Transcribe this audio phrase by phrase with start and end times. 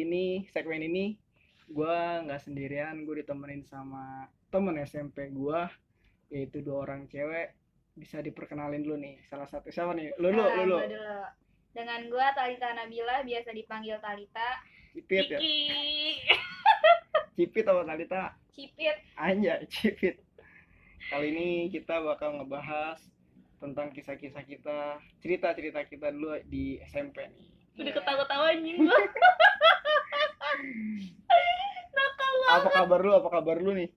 [0.00, 1.20] kali ini segmen ini
[1.68, 5.68] gua nggak sendirian, gue ditemenin sama temen SMP gua
[6.32, 7.52] yaitu dua orang cewek.
[7.92, 9.20] Bisa diperkenalin dulu nih.
[9.28, 10.16] Salah satu siapa nih?
[10.16, 10.80] Lu lu lu.
[11.76, 14.64] Dengan gua Talita Nabila, biasa dipanggil Talita.
[14.96, 15.36] Cipit ya.
[15.36, 16.32] Kiki.
[17.36, 18.22] Cipit apa Talita?
[18.56, 18.96] Cipit.
[19.20, 20.16] Anjay, cipit.
[21.12, 23.04] Kali ini kita bakal ngebahas
[23.60, 27.60] tentang kisah-kisah kita, cerita-cerita kita dulu di SMP nih.
[27.76, 27.84] Iya.
[27.84, 28.96] Udah ketawa-tawa anjing gua.
[32.50, 33.90] Apa kabar lu apa kabar lu nih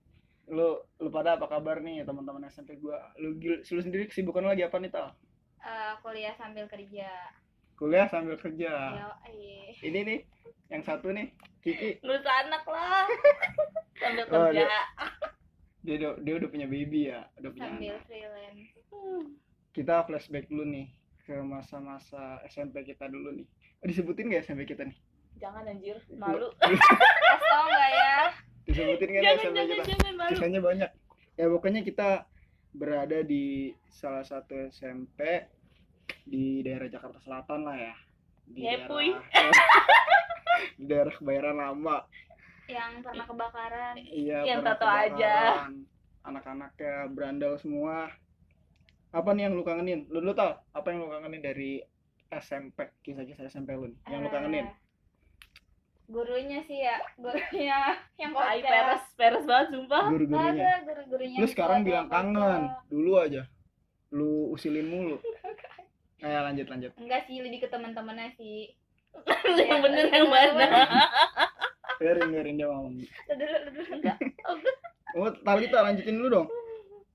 [0.46, 0.68] lu
[1.00, 4.78] lu pada apa kabar nih teman-teman SMP gua lu lu sendiri kesibukan lu lagi apa
[4.78, 5.16] nih tal
[5.60, 7.08] Eh, kuliah sambil kerja.
[7.74, 9.10] kuliah sambil kerja Yo,
[9.82, 10.20] ini nih
[10.68, 13.08] yang satu nih Kiki Lu anak lah.
[13.96, 14.68] Sambil Oh, kerja.
[15.80, 18.64] dia udah dia udah punya baby ya udah punya Sambil anak freelance.
[18.88, 19.24] Hmm.
[19.72, 20.88] kita flashback dulu nih
[21.24, 23.48] ke masa-masa SMP kita dulu nih
[23.80, 25.00] Oh, disebutin gak SMP kita nih
[25.44, 26.48] Jangan anjir, malu.
[26.64, 26.80] Kasih
[27.44, 28.16] tau nggak ya?
[28.64, 29.84] disebutin nih jangan, SMP jangan, kita.
[29.92, 30.30] jangan malu.
[30.32, 30.90] kisahnya banyak.
[31.36, 32.10] Ya pokoknya kita
[32.72, 33.46] berada di
[33.86, 35.20] salah satu SMP
[36.24, 37.96] di daerah Jakarta Selatan lah ya.
[38.46, 39.20] Di Ya, daerah
[40.80, 42.08] di daerah Kebayoran Lama.
[42.66, 43.94] Yang pernah kebakaran.
[44.00, 45.36] iya Yang tato aja.
[46.24, 48.08] anak-anaknya berandal semua.
[49.12, 50.08] Apa nih yang lu kangenin?
[50.08, 51.84] Lu lu tau apa yang lu kangenin dari
[52.32, 54.66] SMP kisah-kisah SMP lu nih, yang lu kangenin?
[54.66, 54.74] Eh,
[56.06, 57.80] Gurunya sih ya, gurunya
[58.22, 58.60] yang kocak.
[58.62, 60.04] peres, peres banget sumpah.
[60.04, 61.38] Nggak guru-gurunya ada guru-gurunya.
[61.38, 62.16] lu yang sekarang bilang kocak.
[62.20, 63.42] kangen dulu aja
[64.10, 65.18] lu usilin mulu
[66.24, 68.72] Ayo lanjut lanjut Enggak sih, lebih ke teman-temannya sih.
[69.14, 70.68] yang Ya, bener iya, yang mana?
[71.96, 73.92] biarin biarin dia ngomong Lu dulu, lu dulu.
[73.94, 74.18] Enggak.
[75.14, 76.48] Oh, Talita lanjutin dulu dong.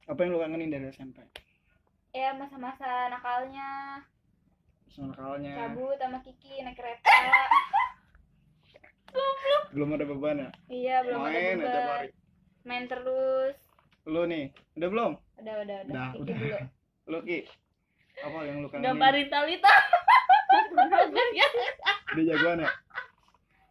[0.07, 1.19] Apa yang lu kangenin dari SMP?
[2.11, 3.99] Ya masa-masa nakalnya,
[4.87, 5.67] Sama nakalnya.
[5.67, 7.11] cabut sama Kiki naik kereta.
[9.69, 10.51] Belum ada beban ya?
[10.69, 11.85] iya, belum ada Main aja beban.
[11.87, 12.09] lari.
[12.65, 13.55] Main terus.
[14.05, 15.13] Lu nih, udah belum?
[15.39, 15.93] Udah, udah, udah.
[15.93, 16.37] Udah, Kiki udah.
[16.37, 16.59] dulu.
[17.11, 17.39] Lu Ki.
[18.19, 18.85] Apa yang lu kangenin?
[18.91, 19.73] Gambarin Talita.
[21.39, 21.47] ya,
[22.13, 22.71] Dia jagoan ya?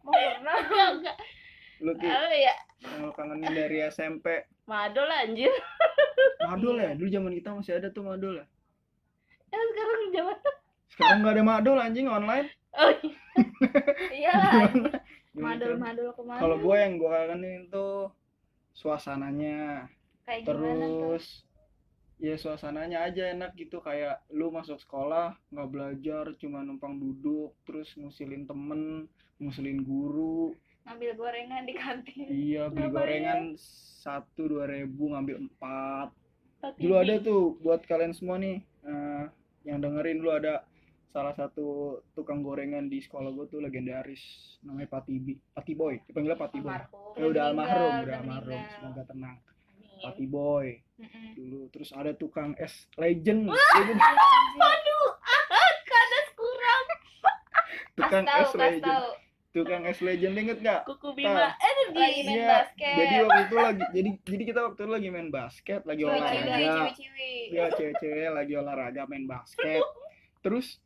[0.00, 0.56] Mau pernah.
[0.56, 1.16] enggak, enggak.
[1.78, 2.54] Lu Ki, Apa ya?
[2.80, 4.26] yang lu kangenin dari SMP.
[4.64, 5.50] Mado lah anjir.
[6.48, 6.90] Madol ya?
[6.94, 8.46] Dulu zaman kita masih ada tuh madol ya.
[9.48, 10.36] Ya sekarang zaman.
[10.88, 12.46] Sekarang nggak ada madol anjing online.
[12.72, 13.16] Oh, iya.
[14.12, 14.34] Iya
[15.38, 15.54] lah.
[15.54, 15.78] Gimana Madul, tuh?
[15.80, 16.40] madul ke mana?
[16.40, 17.94] Kalau gue yang gue kangenin tuh
[18.72, 19.86] suasananya.
[20.22, 21.24] Kayak terus
[22.18, 27.94] ya suasananya aja enak gitu kayak lu masuk sekolah nggak belajar cuma numpang duduk terus
[27.94, 29.06] ngusilin temen
[29.38, 30.50] ngusilin guru
[30.82, 32.26] Ngambil gorengan di kantin.
[32.26, 32.92] iya beli Ngapain?
[32.92, 33.40] gorengan
[34.02, 36.10] satu dua ribu ngambil empat
[36.76, 39.24] dulu ada tuh buat kalian semua nih eh,
[39.62, 40.66] yang dengerin dulu ada
[41.08, 41.66] salah satu
[42.12, 44.20] tukang gorengan di sekolah gue tuh legendaris
[44.60, 47.16] namanya Patibi Patiboy dipanggilnya Patiboy almarhum.
[47.16, 49.98] eh, udah almarhum udah almarhum semoga tenang Amin.
[49.98, 51.26] Patiboy Mm-mm.
[51.32, 55.44] dulu terus ada tukang es legend Waduh, ah,
[55.82, 56.84] kadas kurang.
[57.94, 59.08] tukang tahu, es legend tahu.
[59.50, 61.56] tukang es legend inget gak Kuku Bima.
[61.88, 62.94] Lagi main Iya, basket.
[62.94, 67.32] jadi waktu itu lagi jadi jadi kita waktu itu lagi main basket lagi olahraga ciwi-ciwi.
[67.48, 69.82] ya cewek-cewek lagi olahraga main basket
[70.44, 70.78] terus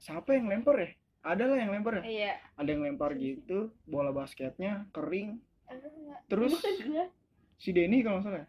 [0.00, 0.90] siapa yang lempar ya
[1.20, 2.32] ada lah yang lempar ya Iya.
[2.56, 5.36] ada yang lempar gitu bola basketnya kering
[5.68, 6.20] enggak.
[6.26, 6.56] terus
[7.54, 8.48] si Denny kalau nggak salah ya,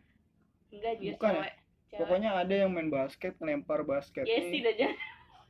[0.71, 1.35] Enggak dia Bukan ya?
[1.37, 1.53] cewek.
[1.93, 4.97] Pokoknya ada yang main basket ngelempar basket Yesi nih dah jangan.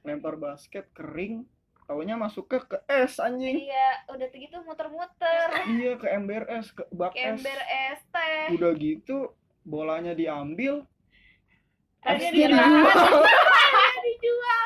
[0.01, 1.45] lempar basket kering
[1.84, 5.47] taunya masuk ke ke es anjing Iya, udah gitu muter-muter.
[5.69, 8.48] iya ke ember es ke bak es Ember es teh.
[8.51, 9.30] udah gitu
[9.62, 10.81] bolanya diambil
[12.01, 12.57] dia dijual
[14.07, 14.61] dijual.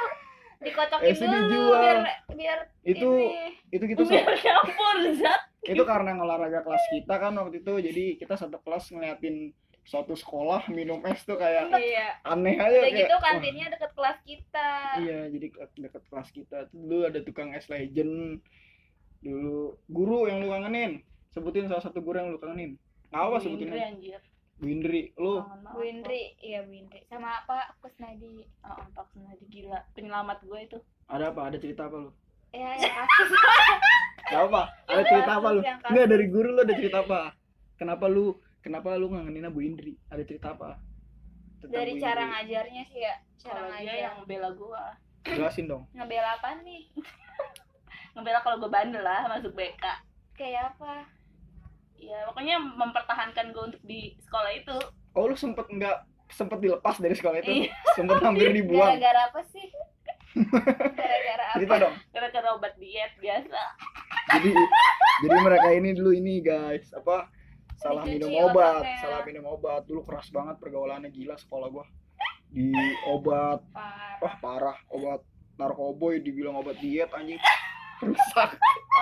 [0.57, 1.81] Dikocokin Esnya dulu dijual.
[1.81, 1.98] biar
[2.31, 3.46] biar itu ini.
[3.69, 5.42] itu kita Biar campur zat.
[5.63, 9.50] itu karena olahraga kelas kita kan waktu itu jadi kita satu kelas ngeliatin
[9.81, 12.18] suatu sekolah minum es tuh kayak Iya.
[12.24, 14.69] aneh aja Udah kayak gitu kantinnya deket kelas kita.
[15.00, 18.42] iya jadi ke- deket kelas kita dulu ada tukang es legend
[19.19, 22.78] dulu guru yang lu kangenin sebutin salah satu guru yang lu kangenin
[23.10, 24.22] apa sebutin anjir.
[24.56, 25.72] Bu Indri lu Kangen banget.
[25.72, 27.00] Bu Indri, iya Bu Indri.
[27.06, 27.75] Sama apa?
[27.78, 28.48] Kusnadi.
[28.62, 29.84] Oh, Pak Sunadi gila.
[29.92, 30.78] Penyelamat gue itu.
[31.06, 32.12] ada apa ada cerita apa lu
[32.50, 33.30] Ya, yang kasus.
[34.25, 37.19] Gak apa ada Yang cerita apa lu enggak dari guru lu ada cerita apa
[37.75, 38.25] kenapa lu
[38.60, 40.80] kenapa lu ngangenin Bu Indri ada cerita apa
[41.58, 42.31] Tentang Dari Bu cara Indri.
[42.31, 43.16] ngajarnya sih ya.
[43.38, 43.96] Cara dia ngajar.
[44.01, 44.84] yang bela gua.
[45.25, 46.90] jelasin dong Ngebela apa nih?
[48.16, 49.84] Ngebela kalau gue bandel lah masuk BK.
[50.34, 51.06] Kayak apa?
[51.98, 54.76] Ya pokoknya mempertahankan gue untuk di sekolah itu.
[55.12, 55.98] oh lu sempet nggak
[56.28, 57.72] sempet dilepas dari sekolah itu Iya.
[57.94, 59.68] sempet hampir dibuang Gara-gara apa sih?
[60.92, 63.62] gara-gara apa cerita dong gara-gara obat diet biasa
[64.30, 64.52] jadi
[65.22, 67.32] jadi mereka ini dulu ini guys apa
[67.78, 69.00] salah Dicuci minum obat otaknya.
[69.00, 71.88] salah minum obat dulu keras banget pergaulannya gila sekolah gua
[72.50, 72.68] di
[73.08, 74.20] obat Parah.
[74.20, 75.24] wah parah obat
[75.56, 77.40] narkoboy dibilang obat diet anjing
[78.06, 78.50] rusak.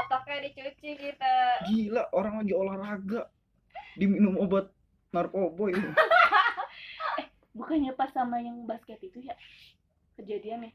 [0.03, 1.33] Otaknya dicuci kita
[1.67, 3.21] gila orang lagi olahraga.
[3.99, 4.73] Diminum obat
[5.13, 5.77] narkoboy
[7.53, 9.37] bukannya pas sama yang basket itu ya?
[10.17, 10.73] Kejadiannya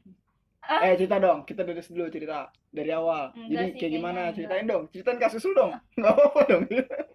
[0.59, 1.47] eh cerita dong.
[1.47, 3.31] Kita dari dulu cerita dari awal.
[3.35, 4.19] Enggak jadi sih, kayak gimana?
[4.21, 4.35] enggak.
[4.35, 4.83] ceritain dong.
[4.91, 5.71] Ceritain kasus lu dong.
[5.99, 6.63] Nggak apa-apa dong.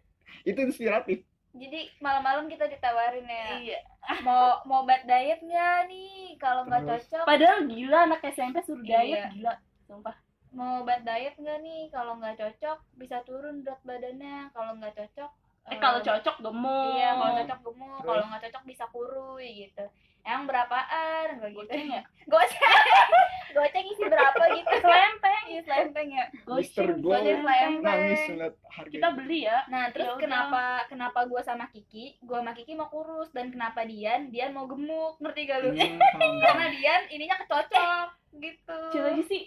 [0.48, 1.18] Itu inspiratif.
[1.54, 3.46] Jadi malam-malam kita ditawarin ya.
[3.62, 3.78] Iya.
[4.26, 6.34] Mau mau obat diet nggak nih?
[6.42, 7.24] Kalau nggak cocok.
[7.24, 9.00] Padahal gila anak SMP suruh Iya.
[9.06, 9.54] diet gila.
[9.86, 10.16] Sumpah
[10.54, 11.82] mau obat diet nggak nih?
[11.90, 14.48] Kalau nggak cocok bisa turun berat badannya.
[14.54, 15.30] Kalau nggak cocok
[15.64, 16.92] eh kalau cocok gemuk.
[16.92, 18.00] iya kalau cocok gemuk.
[18.04, 19.84] Kalau nggak cocok bisa kurus gitu.
[20.24, 21.36] Emang berapaan?
[21.36, 21.60] Enggak gitu.
[21.68, 22.02] Goceng ya?
[22.32, 23.08] Goceng.
[23.52, 24.72] Goceng isi berapa gitu?
[24.84, 25.42] Selempeng.
[25.44, 26.24] Iya selempeng ya.
[26.48, 28.88] Goceng goceng selempeng.
[28.88, 29.68] kita beli ya.
[29.68, 30.22] Nah, terus Ya udah.
[30.24, 32.16] kenapa kenapa gua sama Kiki?
[32.24, 33.28] Gua sama Kiki mau kurus.
[33.36, 34.32] Dan kenapa Dian?
[34.32, 35.76] Dian mau gemuk, ngerti gak lu?
[35.76, 36.00] Hmm.
[36.44, 38.08] Karena Dian ininya kecocok
[38.40, 38.80] gitu.
[38.96, 39.44] Lagi sih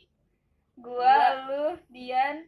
[0.78, 2.46] Gua, lu, Dian,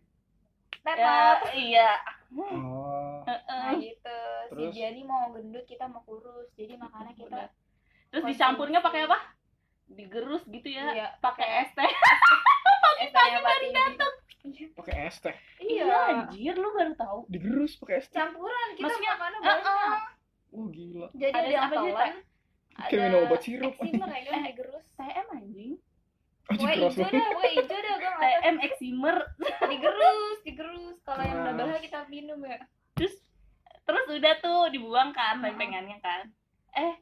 [0.79, 1.17] ya Teta.
[1.51, 1.91] iya
[2.31, 4.19] oh Nah, gitu.
[4.49, 4.69] Terus?
[4.69, 6.49] Si Dian ini mau gendut, kita mau kurus.
[6.53, 7.47] Jadi makanya kita Udah.
[8.09, 8.33] terus Konsumsi.
[8.35, 9.19] dicampurnya pakai apa
[9.87, 11.91] digerus gitu ya Iya, pakai es teh
[13.03, 14.13] teh yang baru datang.
[14.75, 15.35] pakai es teh
[15.67, 15.85] Iya.
[16.23, 20.01] anjir lu baru tahu digerus pakai es teh Campuran kita Maksudnya, makannya uh, banyak.
[20.49, 22.13] wah gila Jadi Ada ada yang apa telan,
[22.79, 24.43] kayak minum obat sirup eksimer ya kan Eh.
[24.47, 24.85] digerus.
[24.91, 25.73] TM anjing
[26.49, 28.21] Hijau banget dah, gue hijau dah, gue tahu.
[28.21, 29.15] TM eksimer
[29.71, 30.95] digerus, digerus.
[31.01, 32.57] Kalau yang udah bahaya kita minum ya.
[32.91, 33.15] terus
[33.81, 35.45] terus udah tuh dibuang kan Hmm.
[35.45, 36.29] lempengannya kan
[36.71, 36.93] eh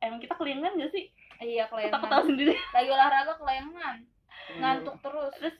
[0.00, 2.24] emang kita kelingan gak sih Iya, aku tahu kelayangan.
[2.24, 3.96] sendiri Lagi olahraga kelayangan,
[4.54, 5.32] ngantuk terus.
[5.34, 5.56] terus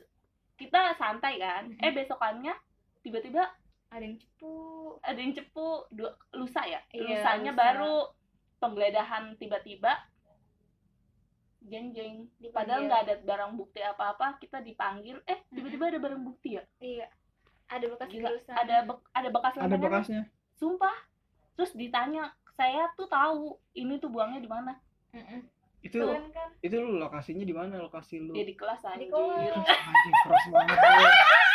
[0.55, 1.81] kita santai kan Mhm.
[1.81, 2.55] eh besokannya
[3.01, 3.45] tiba-tiba
[3.89, 4.55] Ada yang cepu.
[5.03, 7.59] ada yang cepu dua, lusa ya Iya, lusanya lusa.
[7.59, 7.95] baru
[8.59, 9.93] penggeledahan tiba-tiba
[11.63, 16.57] jeng jeng padahal nggak ada barang bukti apa-apa kita dipanggil eh tiba-tiba ada barang bukti
[16.57, 16.65] ya?
[16.79, 17.07] Iya.
[17.67, 19.85] Ada bekas Gila, ada bek- ada bekas ada lempengan.
[19.85, 20.23] bekasnya?
[20.53, 20.97] Sumpah.
[21.55, 23.43] Terus ditanya saya tuh tahu
[23.73, 24.75] ini tuh buangnya di mana.
[25.81, 26.49] Itu Keren kan?
[26.61, 27.79] itu lu lokasinya di mana?
[27.79, 28.33] Lokasi lu?
[28.33, 29.09] Dia di kelas Di anjir.
[29.09, 29.55] kelas.
[29.65, 30.77] anjing keras banget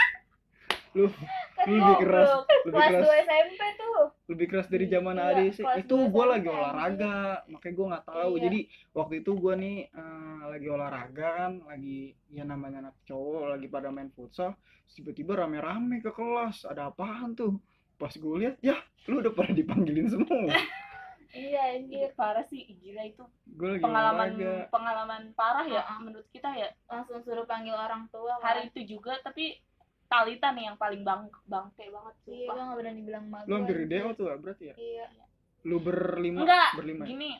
[0.96, 1.06] lu.
[1.06, 1.08] lu
[1.54, 2.30] Kan lu lebih keras
[2.62, 4.00] lebih Kelas keras 2 SMP tuh.
[4.26, 7.16] lebih keras dari zaman Iya, ADC itu gue lagi olahraga
[7.46, 8.42] makanya gue nggak tahu Iya.
[8.42, 8.60] jadi
[8.92, 13.90] waktu itu gue nih eh, lagi olahraga kan lagi ya namanya anak cowok lagi pada
[13.90, 14.56] main futsal
[14.88, 17.60] tiba-tiba rame-rame ke kelas ada apaan tuh
[17.96, 18.76] pas gue lihat ya
[19.06, 20.58] lu udah pada dipanggilin semua Iya,
[21.36, 22.10] Iya, anjir.
[22.14, 25.98] parah sih gila itu gue lagi pengalaman olahraga pengalaman parah ya Heeh.
[26.02, 28.36] menurut kita ya Langsung suruh panggil orang tua.
[28.38, 28.44] kan.
[28.46, 29.60] hari itu juga tapi
[30.16, 32.54] Talita nih yang paling bang bangke banget Iya, sumpah.
[32.54, 35.06] gue gak berani bilang mak lu hampir gua, DO tuh ya, berarti ya Iya.
[35.62, 37.08] lu berlima enggak berlima ya?
[37.08, 37.32] gini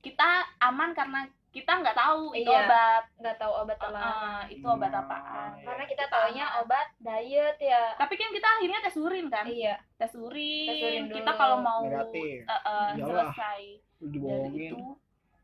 [0.00, 2.62] kita aman karena kita nggak tahu itu Iya.
[2.62, 3.98] obat Nggak tahu obat apa.
[3.98, 5.64] Eh, itu obat Hmm, apaan iya.
[5.66, 6.60] Karena kita Kita taunya aman.
[6.60, 7.82] obat diet ya.
[7.96, 9.74] tapi kan kita akhirnya tes urin kan Iya.
[9.94, 12.40] tes urin, Tes urin kita kalau mau Negatif.
[12.40, 13.34] eh, eh, Iyalah.
[13.34, 13.62] selesai
[13.98, 14.78] lu dari dibohongin itu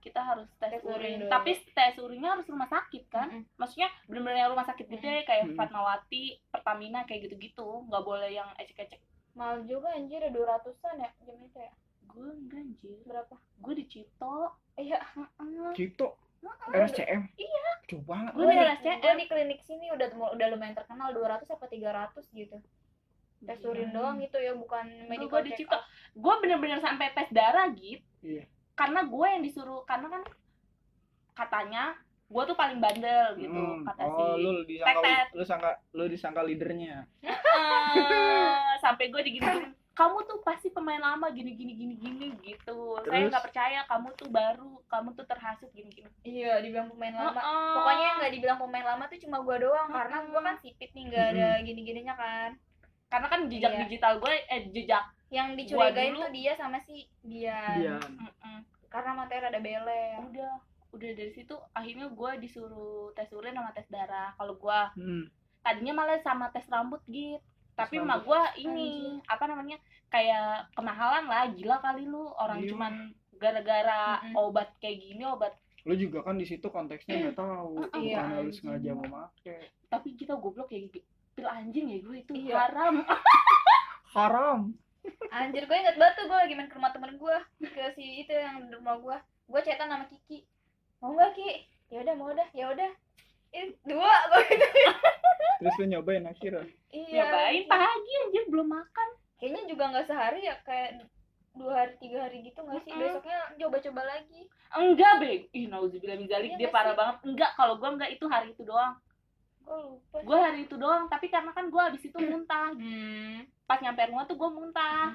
[0.06, 3.42] kita harus tes, Tes urin urin tapi tes urinnya harus rumah sakit kan Mm-mm.
[3.54, 5.58] maksudnya bener-bener yang rumah sakit gede kayak Mm-mm.
[5.58, 11.36] Fatmawati Pertamina kayak gitu-gitu nggak boleh yang ecek-ecek Mahal juga anjir, ada 200-an ya jam
[11.38, 11.72] itu ya.
[12.06, 13.34] gue enggak anjir Berapa?
[13.36, 14.36] gue di Cito
[14.76, 15.00] Iya.
[15.72, 16.16] Cipto
[16.70, 17.64] RSCM Iya.
[17.86, 18.96] coba banget Gue Gue di di, RSCM.
[18.98, 22.56] gua di klinik sini udah udah lumayan terkenal 200 apa 300 gitu.
[23.38, 25.78] Tes urin doang gitu ya, bukan gue medical di check Cito
[26.14, 28.48] gue bener-bener sampai tes darah gitu Iya.
[28.76, 30.22] Karena gue yang disuruh karena kan
[31.32, 35.26] katanya gue tuh paling bandel gitu Hmm, kata oh si lu disangka Tetet.
[35.32, 39.46] lu sangka lu disangka leadernya Eh, sampai gue digini
[39.92, 43.32] kamu tuh pasti pemain lama gini gini gini gini gitu saya Terus?
[43.32, 47.32] nggak percaya kamu tuh baru kamu tuh terhasut gini gini Iya, dibilang pemain lama.
[47.32, 47.72] Heeh.
[47.72, 50.30] Pokoknya yang nggak dibilang pemain lama tuh cuma gua doang karena Mm-mm.
[50.30, 52.50] gua kan sipit nih nggak ada gini-gininya kan.
[53.06, 53.80] karena kan jejak Iya.
[53.86, 57.58] digital gue eh jejak Yang dicurigain dulu- tuh dia sama si dia.
[57.74, 57.96] Iya.
[58.86, 60.30] Karena materi ada beleng.
[60.30, 60.52] udah
[60.88, 65.28] udah dari situ akhirnya gue disuruh tes urin sama tes darah kalau gue Hmm.
[65.60, 67.36] tadinya malah sama tes rambut gitu
[67.76, 69.28] tapi Tes mah gue ini Anjir.
[69.28, 69.76] apa namanya
[70.08, 72.68] kayak kemahalan lah gila kali lu orang Iya.
[72.72, 72.92] cuman
[73.36, 74.40] gara-gara Mm-mm.
[74.40, 75.52] obat kayak gini obat
[75.84, 79.52] lu juga kan di situ konteksnya nggak tahu Iya, mana lu sengaja mau make
[79.86, 81.04] tapi kita goblok kayak gitu
[81.34, 82.54] pil anjing ya gue itu Iya.
[82.64, 82.94] haram
[84.08, 84.58] haram
[85.36, 88.32] Anjir, gue inget banget tuh gue lagi main ke rumah temen gue Ke si itu
[88.32, 89.16] yang di rumah gue
[89.46, 90.42] Gue chatan sama Kiki
[90.98, 91.68] Mau gak Ki?
[91.86, 92.90] ya udah mau udah ya udah
[93.52, 94.66] Ih, dua gue gitu
[95.62, 99.08] terus lu nyobain akhirnya iya Nyobain pagi anjir belum makan.
[99.36, 101.06] kayaknya juga nggak sehari ya kayak
[101.52, 103.00] dua hari tiga hari gitu nggak sih Mm-mm.
[103.06, 105.40] besoknya coba-coba lagi Enggak, Beg.
[105.52, 106.50] Ih, nauzubillah min zalik.
[106.50, 106.98] Iya Dia parah sih?
[106.98, 107.16] banget.
[107.22, 108.98] Enggak, kalau gua enggak itu hari itu doang.
[109.62, 112.74] gue lupa Gua hari itu doang, tapi karena kan gua habis itu muntah.
[112.74, 113.46] hmm.
[113.62, 115.14] Pas nyampe rumah tuh gua muntah.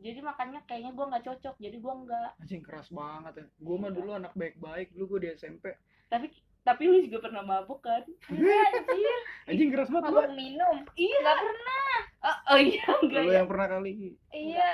[0.00, 1.54] Jadi makanya kayaknya gua nggak cocok.
[1.60, 2.30] Jadi gua enggak.
[2.40, 3.46] anjing keras banget ya.
[3.60, 5.76] Gue mah dulu anak baik-baik dulu gue di SMP
[6.08, 8.04] Tapi tapi lu juga pernah mabuk kan?
[8.88, 10.76] Anjir anjing keras banget lu mabuk minum?
[10.96, 11.16] Iya.
[11.20, 11.92] nggak pernah.
[12.20, 13.36] Oh, oh iya, enggak lu ya.
[13.40, 13.92] yang pernah kali.
[14.32, 14.72] Iya.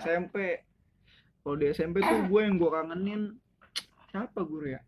[0.00, 0.36] SMP
[1.46, 3.22] kalau di SMP tuh gue yang gue kangenin.
[4.10, 4.80] Siapa guru ya?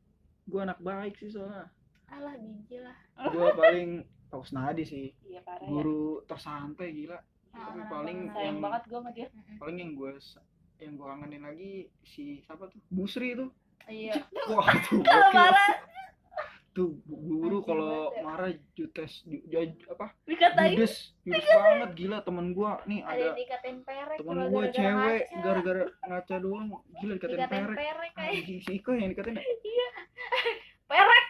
[0.48, 1.70] Gue anak baik sih soalnya.
[2.08, 2.96] Alah biji lah.
[3.30, 5.14] Gue paling Pak Usnadi sih.
[5.28, 5.68] Iya, parah ya.
[5.70, 7.20] guru tersantai gila
[7.52, 8.18] tapi anak paling.
[8.30, 9.26] Sayang yang banget gua sama dia.
[9.58, 10.10] Paling yang gue
[10.78, 11.72] yang gue kangenin lagi
[12.06, 12.78] si siapa tuh?
[12.86, 13.50] Busri tuh
[13.90, 14.14] iya.
[14.46, 15.02] Wah tuh
[15.34, 15.70] marah.
[16.70, 18.22] Tuh guru kalau ya.
[18.22, 20.14] marah judes ju- ju- apa?
[20.22, 20.78] Dikatain.
[20.78, 26.34] Judes judes banget gila temen gue nih ada ada perek temen gue cewek gara-gara ngaca
[26.38, 26.66] doang.
[27.02, 27.78] Gila dikatain dikatain perek.
[27.82, 29.88] perek kayak anjing si Iko yang dikatain ya?
[30.90, 31.24] perek.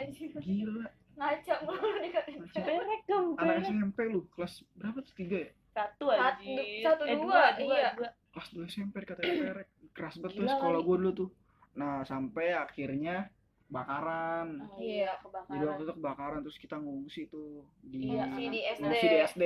[0.00, 0.88] Anjir gila
[1.20, 2.20] ngaca mulu Ngaca.
[2.56, 3.60] perek dong, anak.
[3.62, 6.82] SMP lu kelas berapa tuh tiga ya Satu Satu- anjir.
[6.82, 7.90] satu, eh, dua, dua, iya.
[7.92, 8.08] dua.
[8.32, 11.30] kelas dua SMP dikatain perek keras banget tuh sekolah gue dulu tuh
[11.72, 13.28] nah sampai akhirnya
[13.70, 15.14] bakaran Oh, Iya.
[15.14, 15.66] jadi kebakaran.
[15.68, 17.48] waktu itu kebakaran terus kita ngungsi tuh
[17.80, 18.80] di Iya, Ngungsi di SD.
[18.80, 19.44] ngungsi di SD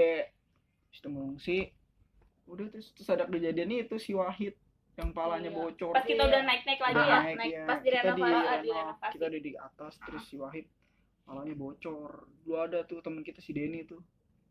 [0.84, 1.56] Terus kita ngungsi
[2.46, 4.54] udah terus, terus ada kejadian itu si Wahid
[4.94, 5.58] yang palanya Iya.
[5.58, 6.30] bocor Pas kita Iya.
[6.30, 7.62] udah naik-naik lagi Udah ya, naik, naik iya.
[7.62, 8.22] pas Kita direnovasi.
[8.24, 9.12] Ah, renov, direnovasi.
[9.12, 10.66] kita ada di atas terus si Wahid
[11.24, 12.28] palanya bocor.
[12.44, 14.00] Dulu ada tuh temen kita si Denny tuh.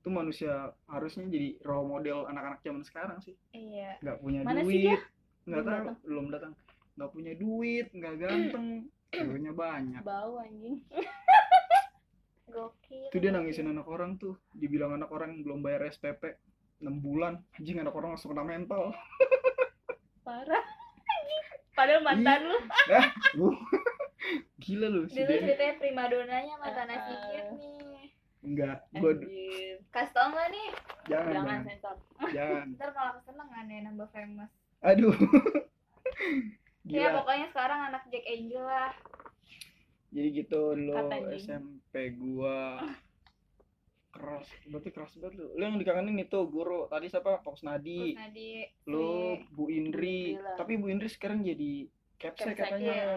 [0.04, 3.38] Itu manusia harusnya jadi role model anak-anak zaman sekarang sih.
[3.54, 3.98] Iya.
[4.04, 5.00] Nggak punya Mana duit.
[5.44, 5.76] nggak Belum tahu.
[5.80, 5.98] datang.
[6.04, 6.54] belum datang.
[6.94, 8.68] Nggak punya duit nggak ganteng.
[9.14, 10.02] Ceweknya banyak.
[10.02, 10.82] Bau anjing.
[12.54, 13.10] gokil.
[13.10, 14.38] Itu dia nangisin anak orang tuh.
[14.54, 16.38] Dibilang anak orang belum bayar SPP
[16.82, 17.42] 6 bulan.
[17.56, 18.94] Anjing anak orang langsung kena mental.
[20.28, 20.64] Parah.
[21.14, 21.44] Anjing.
[21.74, 22.58] Padahal mantan lu.
[24.58, 27.20] Gila lu si dulu ceritanya primadonanya mata nasi Ah.
[27.26, 28.08] kit nih.
[28.42, 29.76] Enggak gua Anjir.
[29.90, 30.68] kasih tau nggak nih?
[31.06, 31.60] Jangan Jangan jangan.
[31.66, 31.96] sensor.
[32.30, 32.66] jangan.
[32.76, 34.52] Ntar malah kesenengan ya nambah famous.
[34.82, 35.16] Aduh.
[36.84, 37.24] Ya gila.
[37.24, 38.92] pokoknya sekarang anak Jack Angel lah.
[40.12, 40.62] Jadi gitu
[40.92, 41.40] anjing.
[41.40, 42.84] SMP gua.
[44.12, 45.48] Keras berarti keras banget lu.
[45.54, 46.86] Lu yang dikangenin itu guru.
[46.86, 47.40] Tadi siapa?
[47.40, 50.36] Fox Nadi Nadi lu Bu Indri.
[50.36, 50.54] Lah.
[50.54, 51.88] tapi Bu Indri sekarang jadi
[52.20, 52.94] capsek Capsek, katanya.
[52.94, 53.14] iya.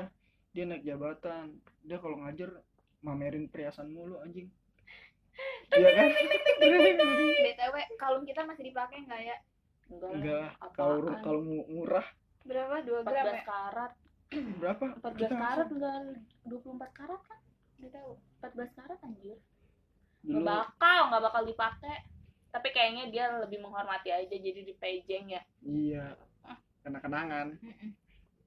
[0.56, 2.64] Dia naik jabatan dia kalau ngajar
[3.04, 4.48] mamerin perhiasan mulu anjing
[5.76, 6.08] iya kan
[7.44, 9.36] btw kalung kita masih dipakai nggak ya
[9.86, 10.08] Enggak.
[10.08, 10.16] lah.
[10.16, 12.06] enggak kalau kalau mu- murah
[12.42, 13.92] berapa dua gram 14 ya karat.
[14.62, 15.96] berapa 14 Kita karat enggak
[16.46, 17.40] 24 karat kan?
[17.76, 18.10] nggak tahu
[18.40, 19.38] 14 karat anjir.
[20.22, 21.98] Nggak bakal, nggak bakal dipakai.
[22.48, 25.42] Tapi kayaknya dia lebih menghormati aja jadi di pejeng ya.
[25.60, 26.16] iya
[26.80, 27.58] kena kenangan.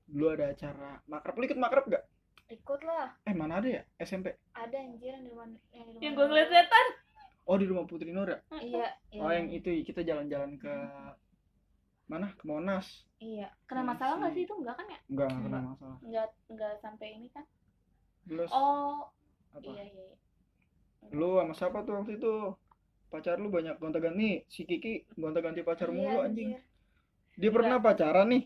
[0.10, 1.34] Dulu ada acara makrab?
[1.34, 2.06] Lu ikut makrab gak
[2.50, 3.14] ikut lah.
[3.24, 3.82] Eh mana ada ya?
[3.98, 6.88] SMP ada anjir yang di rumah yang di rumah Yang gue ngeliat setan.
[7.46, 9.22] oh di rumah Putri Nur ya iya iya.
[9.22, 10.74] Oh yang itu kita jalan-jalan ke
[12.06, 12.34] mana?
[12.34, 13.06] Ke Monas.
[13.22, 13.54] Iya.
[13.64, 14.54] Kena masalah nggak sih itu?
[14.56, 15.00] Enggak kan ya?
[15.06, 15.98] enggak enggak kena masalah.
[16.02, 17.46] Enggak enggak sampai ini kan?
[18.26, 19.14] Terus Oh,
[19.52, 19.62] apa?
[19.64, 20.04] iya iya.
[20.10, 20.18] iya.
[21.14, 22.34] lu sama siapa tuh waktu itu?
[23.10, 24.46] Pacar lu banyak gonta-ganti.
[24.46, 26.50] Si Kiki gonta-ganti pacar Iya, mulu anjing.
[26.54, 26.62] anjir.
[27.40, 28.44] dia pernah pacaran nih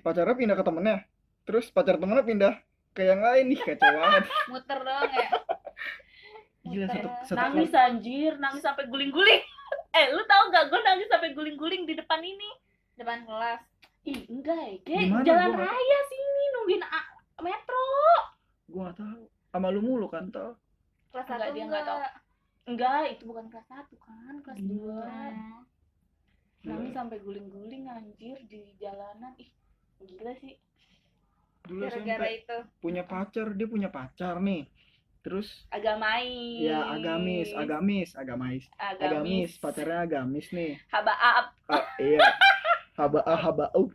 [0.00, 0.96] pacarnya pindah ke temennya
[1.42, 2.54] terus pacar temennya pindah
[2.92, 5.28] ke yang lain nih kacau banget muter doang ya
[6.62, 9.42] gila satu satu Nangis anjir, nangis sampai guling-guling.
[9.98, 12.50] eh, lu tau gak gue nangis sampai guling-guling di depan ini?
[12.94, 13.58] depan kelas
[14.02, 15.26] Ih, enggak ya, mana?
[15.26, 17.10] Jalan Gua raya sini nungguin A-
[17.40, 17.82] metro.
[18.68, 20.54] gua gak tahu sama lu mulu kan tau
[21.10, 21.98] kelas Enggak, satu dia nggak tahu.
[22.62, 25.02] Enggak, itu bukan kelas 1 kan, kelas Iya.
[26.62, 26.70] 2.
[26.70, 29.34] Nangis sampai guling-guling anjir di jalanan.
[29.34, 29.50] Ih,
[30.06, 30.54] gila sih.
[31.62, 34.66] dulu gara-gara SMP itu punya pacar dia punya pacar nih
[35.22, 36.58] terus Agamais.
[36.58, 39.50] ya agamis agamis agamis agamis Agamis.
[39.62, 41.46] pacarnya agamis nih Habaab.
[41.70, 42.18] ah, iya
[42.98, 43.88] haba ah haba uh.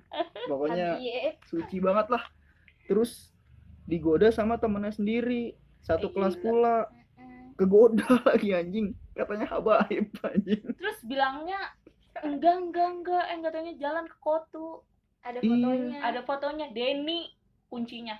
[0.49, 0.97] pokoknya
[1.45, 2.23] suci banget lah
[2.87, 3.29] terus
[3.85, 6.43] digoda sama temennya sendiri satu kelas gila.
[6.43, 6.77] pula
[7.59, 11.59] kegoda lagi anjing katanya habaib anjing Terus bilangnya
[12.23, 14.81] enggak enggak enggak eh enggak taunya jalan ke Kotu.
[15.27, 15.49] Ada Iya.
[15.49, 15.99] fotonya.
[16.01, 16.65] Ada fotonya.
[16.71, 17.19] Denny
[17.67, 18.15] kuncinya.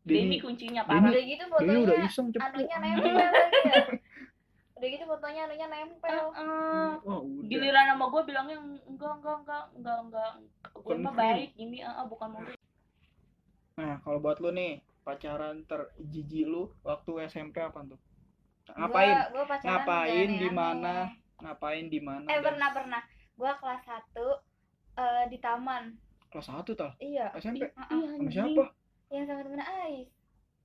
[0.00, 0.16] Denny.
[0.18, 1.10] Denny kuncinya Denny- parah.
[1.10, 3.82] udah gitu Denny fotonya udah iseng cepu anunya nempel lagi ya.
[4.72, 6.08] Udah gitu fotonya anunya nempel.
[6.10, 6.88] Heeh.
[7.02, 7.46] oh udah.
[7.46, 10.32] Giliran sama gue bilangnya enggak enggak enggak enggak enggak.
[10.72, 12.42] Gue mah baik ini ah ah, bukan mau
[13.76, 17.96] nah kalau buat lu nih pacaran terjijik lu waktu SMP apa tuh?
[18.70, 20.94] Ngapain Gua, gua pacaran Ngapain, di mana?
[21.38, 23.02] ngapain di mana Eh dan- pernah pernah.
[23.34, 24.44] Gua kelas 1
[24.94, 25.96] eh, di taman.
[26.30, 27.34] Kelas satu tal Iya.
[27.34, 27.60] SMP.
[27.60, 28.30] Iya, sama anjing.
[28.30, 28.64] siapa
[29.10, 30.08] Yang sama temen Ais.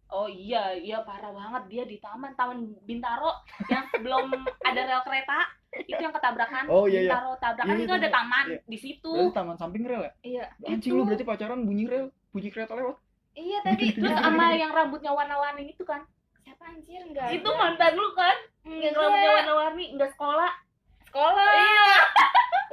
[0.07, 4.29] Oh iya, iya parah banget dia di taman taman Bintaro yang sebelum
[4.61, 7.09] ada rel kereta itu yang ketabrakan Oh, iya, iya.
[7.09, 8.13] Bintaro tabrakan Iya, itu iya, ada iya.
[8.13, 8.59] taman Iya.
[8.63, 9.11] di situ.
[9.11, 10.45] berarti taman samping rel ya Iya.
[10.67, 10.95] anjing Itu.
[10.95, 13.01] lu berarti pacaran bunyi rel bunyi kereta lewat
[13.33, 13.91] Iya tadi.
[13.91, 16.05] Terus sama yang rambutnya warna-warni itu kan?
[16.39, 17.33] siapa anjir enggak?
[17.33, 18.37] Itu mantan lu kan?
[18.63, 20.51] Yang rambutnya warna-warni enggak sekolah.
[21.03, 21.49] sekolah.
[21.49, 21.91] Iya.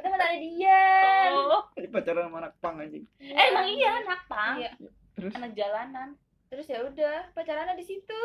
[0.02, 1.30] Itu mantan Dian.
[1.32, 1.62] Oh.
[1.73, 4.73] Ini pacaran sama anak pang anjing Eh, emang iya anak pang, Iya.
[5.14, 6.09] terus anak jalanan.
[6.49, 8.21] Terus ya udah pacarannya di situ.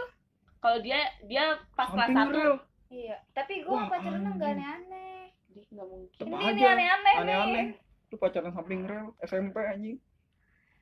[0.57, 2.55] Kalau dia dia pas kelas samping 1 rel
[2.87, 3.17] Iya.
[3.29, 5.29] Tapi gua Wah, pacaran enggak aneh-aneh.
[5.47, 6.17] Dia nggak mungkin.
[6.17, 7.21] Tetep Ini ini aneh-aneh nih.
[7.21, 7.65] aneh-aneh
[8.07, 9.99] lu pacaran samping rel SMP anjing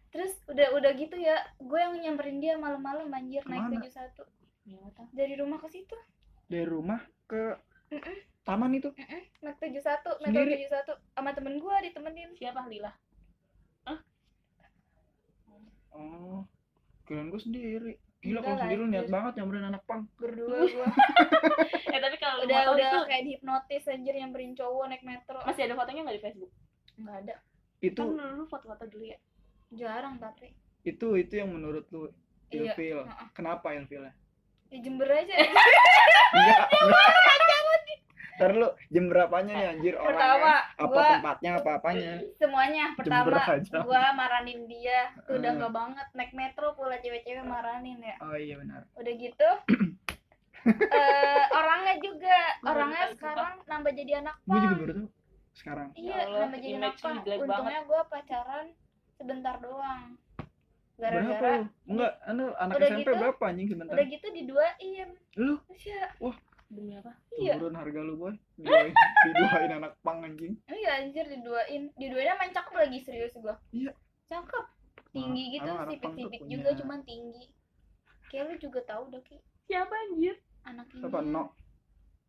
[0.07, 3.83] Terus udah udah gitu ya, gue yang nyamperin dia malam-malam anjir naik Ke mana?
[3.83, 4.23] 71
[4.63, 5.05] Ya, tahu.
[5.11, 5.97] dari rumah ke situ.
[6.45, 7.57] dari rumah ke
[7.91, 8.17] Mm-mm.
[8.45, 10.53] Taman itu Heeh, naik 71, metro Sendiri?
[10.63, 12.29] 71 sama temen gua ditemenin.
[12.33, 12.93] Siapa Lila?
[15.91, 16.43] oh
[17.05, 20.87] kirain gue sendiri gila Enggak kalau sendiri lu niat banget nyamperin anak pang Berdua gua.
[21.95, 25.03] Eh tapi kalau lu udah mau tahu udah itu kayak dihipnotis anjir nyamperin cowok naik
[25.03, 25.39] metro.
[25.41, 26.51] masih ada fotonya nggak di Facebook?
[26.95, 27.35] Enggak ada.
[27.79, 29.17] itu Kan dulu foto-foto dulu ya.
[29.71, 30.51] Jarang tapi.
[30.83, 32.09] itu itu yang menurut lu
[32.47, 32.71] Iya.
[32.71, 33.27] ilfil Heeh.
[33.31, 34.13] kenapa ilfilnya
[34.67, 35.33] Di Jember aja.
[36.35, 37.61] enggak
[38.35, 39.93] Ntar lu jam berapanya nih anjir?
[39.95, 42.11] Orangnya Pertama, apa gua tempatnya apa apanya?
[42.35, 42.85] Semuanya.
[42.93, 43.31] Pertama
[43.81, 45.01] gua maranin dia.
[45.21, 45.55] Tuh udah Eh.
[45.55, 46.07] enggak banget.
[46.13, 48.15] Naik metro pula cewek-cewek maranin ya.
[48.19, 48.81] oh iya benar.
[48.93, 49.49] Udah gitu
[50.91, 52.37] eh orangnya juga.
[52.57, 54.77] Gua baru orangnya tahu, sekarang nambah jadi anak gue juga pang.
[54.77, 55.09] baru tahu
[55.55, 55.87] sekarang.
[55.95, 57.15] Iya, Ya Allah, nambah jadi anak pang.
[57.23, 58.67] Untungnya gua pacaran
[59.13, 60.03] sebentar doang.
[60.93, 61.63] berapa Gara-gara lu?
[61.85, 63.93] Enggak anu anak Udah SMP gitu, berapa anjing sebentar?
[63.93, 65.09] udah gitu diduain.
[65.35, 65.55] lu?
[65.69, 66.03] Iya,
[66.65, 67.13] Demi apa?
[67.31, 67.55] Iya.
[67.55, 68.89] turun harga lu boy diduain,
[69.25, 71.93] diduain anak pang anjing iya anjir diduain.
[71.93, 73.55] Diduainnya main cakep lagi serius gua.
[73.69, 73.93] Iya.
[74.25, 74.65] Cakep.
[75.11, 77.45] Tinggi gitu, pang tuh sipit-sipit punya- juga cuman tinggi.
[78.27, 79.37] Kayak lu juga tahu dah Ki.
[79.63, 80.35] Siapa anjir?
[80.63, 81.01] Anak ini.
[81.01, 81.43] apa no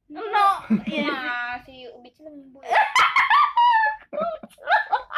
[0.06, 0.48] No.
[0.86, 1.08] Iya.
[1.08, 2.60] Nah, si Ubi Cilembu.
[2.60, 2.70] ya.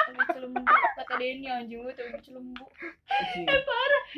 [0.08, 0.62] Ubi Cilembu
[0.96, 2.64] kata Denny anjing gue tuh Ubi Cilembu.
[3.10, 3.46] anjing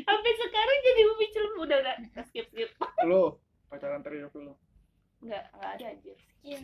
[0.01, 2.71] Sampai sekarang jadi umi celem udah udah skip skip.
[3.03, 3.35] lu
[3.67, 4.55] pacaran teriak lu
[5.21, 6.17] Enggak, enggak ada anjir.
[6.41, 6.61] Iya.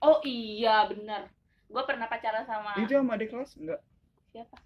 [0.00, 1.22] Oh iya benar.
[1.66, 3.80] Gue pernah pacaran sama itu sama adik kelas enggak
[4.30, 4.56] siapa?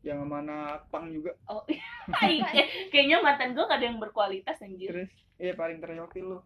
[0.00, 1.84] yang sama anak pang juga Oh iya.
[2.24, 2.40] Eh,
[2.90, 4.88] Kayaknya mantan gue gak ada yang berkualitas anjir.
[4.88, 6.40] terus iya paling teriak lu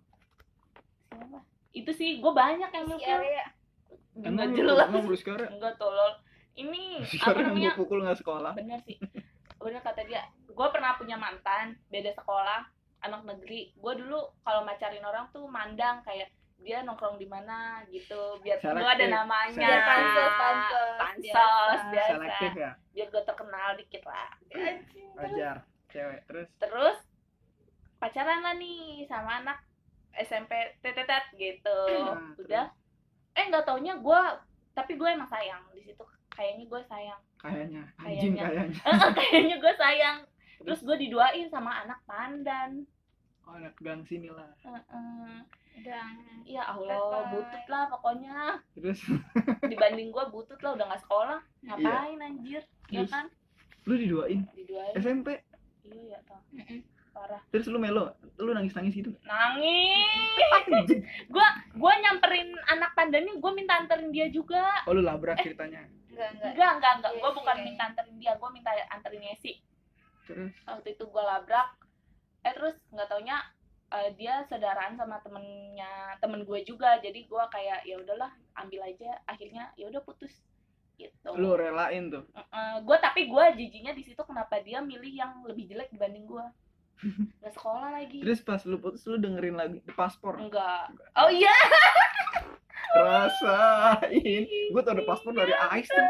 [1.14, 1.38] Siapa?
[1.70, 2.86] Itu sih gue banyak yang.
[2.98, 3.46] Area.
[4.18, 4.90] Enggak jelas.
[4.90, 6.12] emang lu sekarang Enggak tolol.
[6.58, 7.70] Ini apa sekarang yang namanya?
[7.70, 8.98] gua pukul nggak sekolah Bener sih.
[9.62, 10.22] Bener kata dia.
[10.50, 12.66] Gue pernah punya mantan beda sekolah
[13.04, 13.72] anak negeri.
[13.76, 17.84] Gue dulu kalau macarin orang tuh mandang kayak dia nongkrong di mana?
[17.88, 18.40] gitu.
[18.40, 19.12] Biar gue ada Selektif.
[19.12, 19.58] namanya.
[19.60, 20.96] Biar pansos, pansos.
[20.96, 21.92] pansos Biasa.
[21.92, 22.12] biasa.
[22.16, 22.70] selektif ya?
[22.90, 24.30] Biar gue terkenal dikit lah.
[24.50, 25.10] Anjing.
[25.14, 25.56] ajar
[25.92, 26.20] cewek.
[26.24, 26.48] Terus?
[26.56, 26.98] Terus
[27.96, 29.58] pacaran lah nih sama anak
[30.14, 31.78] SMP tetetet gitu.
[31.90, 32.66] Nah, udah.
[33.34, 34.20] eh nggak taunya gue
[34.72, 36.02] tapi gue emang sayang di situ.
[36.30, 37.20] Kayaknya gue sayang.
[37.38, 37.82] Kayaknya.
[38.00, 38.72] Anjing Kayaknya.
[38.80, 39.10] kayaknya.
[39.20, 40.18] Kayaknya gue sayang.
[40.64, 40.80] Terus?
[40.80, 42.88] Gue diduain sama anak pandan
[43.46, 44.50] oh, anak gang sini lah.
[44.64, 45.44] Heeh.
[45.82, 46.14] Dan
[46.46, 48.62] ya Allah butut lah pokoknya.
[48.78, 49.00] Terus?
[49.66, 51.40] Dibanding gue butut lah udah nggak sekolah.
[51.66, 52.62] Ngapain anjir?
[52.92, 53.10] Ya Terus?
[53.10, 53.26] kan?
[53.84, 54.40] Lu diduain?
[54.54, 54.94] Diduain.
[54.96, 55.42] SMP
[55.84, 56.80] iya ya tau Mm-mm.
[57.12, 57.42] parah.
[57.52, 58.16] Terus lu melo?
[58.40, 59.12] Lu nangis nangis gitu?
[59.28, 60.64] Nangis!
[61.28, 61.44] Gua
[61.76, 64.64] gua nyamperin anak pandannya gua minta anterin dia juga.
[64.88, 65.84] Oh lu labrak ceritanya?
[66.08, 66.50] Enggak enggak.
[66.56, 67.12] enggak enggak enggak.
[67.12, 67.66] Iya gua bukan kayaknya.
[67.68, 69.52] minta anterin dia gua minta anterin Yesi
[70.24, 70.52] terus?
[70.64, 71.68] Waktu itu gua labrak
[72.44, 73.40] eh terus nggak taunya
[73.92, 77.00] eh, dia saudaraan sama temennya temen gue juga.
[77.00, 78.30] Jadi gua kayak ya udahlah
[78.60, 79.18] ambil aja.
[79.24, 80.32] Akhirnya ya udah putus.
[80.94, 81.26] Gitu.
[81.34, 82.22] Lu relain tuh?
[82.86, 86.46] Gue tapi gue jijinya di situ kenapa dia milih yang lebih jelek dibanding gue
[87.42, 88.18] nggak sekolah lagi.
[88.22, 91.54] Terus pas lu putus lu dengerin lagu The paspor enggak oh iya.
[92.94, 94.42] Rasain.
[94.72, 96.06] Gua tau The paspor dari Ais tuh.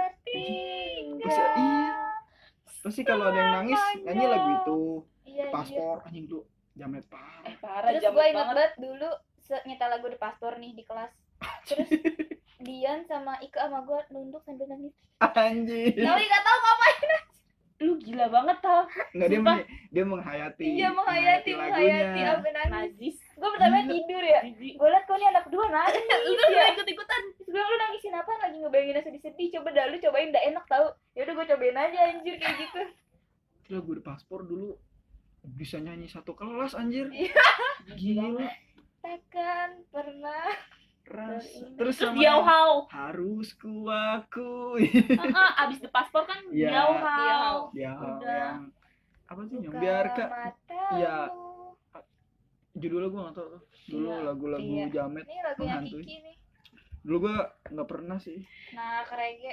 [1.25, 2.93] Ya, iya.
[2.93, 4.81] sih kalau ada yang nangis nyanyi lagu itu
[5.35, 5.53] Iya, iya.
[5.53, 6.41] paspor anjing lu
[6.75, 9.11] jamet parah eh parah Terus gue inget banget banget dulu
[9.65, 11.13] nyetel lagu di paspor nih di kelas.
[11.65, 11.89] Terus
[12.57, 14.95] Dian sama Ika sama gue nunduk sambil nangis.
[15.21, 17.15] anjing Tapi gak tau ngapain.
[17.75, 23.17] lu gila banget tau nggak dia meng- dia menghayati Dia menghayati, menghayati sampai nangis.
[23.35, 23.91] Gue pertama Gila.
[23.91, 24.41] tidur ya.
[24.47, 26.05] Gue liat kok nih anak dua nangis.
[26.25, 26.65] lu ya.
[26.71, 29.49] ikut ikutan gue bilang, lu nangisin apa lagi ngebayangin yang sedih-sedih.
[29.59, 30.87] Coba dah lu cobain udah enak tau.
[31.13, 32.81] Ya udah gue cobain aja anjir kayak gitu.
[33.61, 34.79] Terus lagu The paspor dulu
[35.47, 37.45] bisa nyanyi satu kelas anjir Iya.
[38.01, 38.49] gila
[38.99, 40.49] takkan pernah
[41.05, 41.45] ras
[41.77, 46.69] Terus- sama Diau Hao harus kuakui Heeh, abis the paspor kan Iya.
[46.71, 48.25] Diau Diau ya Udah.
[48.25, 48.61] yang
[49.25, 50.29] apa sih yang biar kak.
[50.95, 51.17] Iya.
[52.75, 54.21] judulnya gue nggak tahu tuh dulu Iya.
[54.25, 54.87] lagu-lagu Iya.
[54.91, 55.89] jamet ini.
[55.93, 56.37] Kiki nih
[57.01, 57.37] dulu gue
[57.69, 58.41] nggak pernah sih
[58.73, 59.53] nah kerege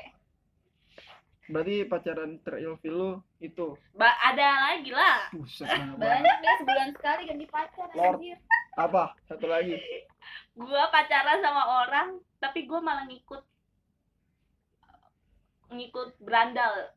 [1.52, 3.12] berarti pacaran terilfil lo
[3.44, 3.76] itu.
[3.94, 5.30] Ba- ada lagi lah.
[5.36, 5.68] Buset
[6.00, 8.18] banyak deh sebulan sekali ganti pacar Lord.
[8.18, 8.38] anjir.
[8.80, 9.14] apa?
[9.28, 9.76] Satu lagi.
[10.60, 13.44] Gua pacaran sama orang tapi gua malah ngikut
[15.72, 16.92] ngikut berandal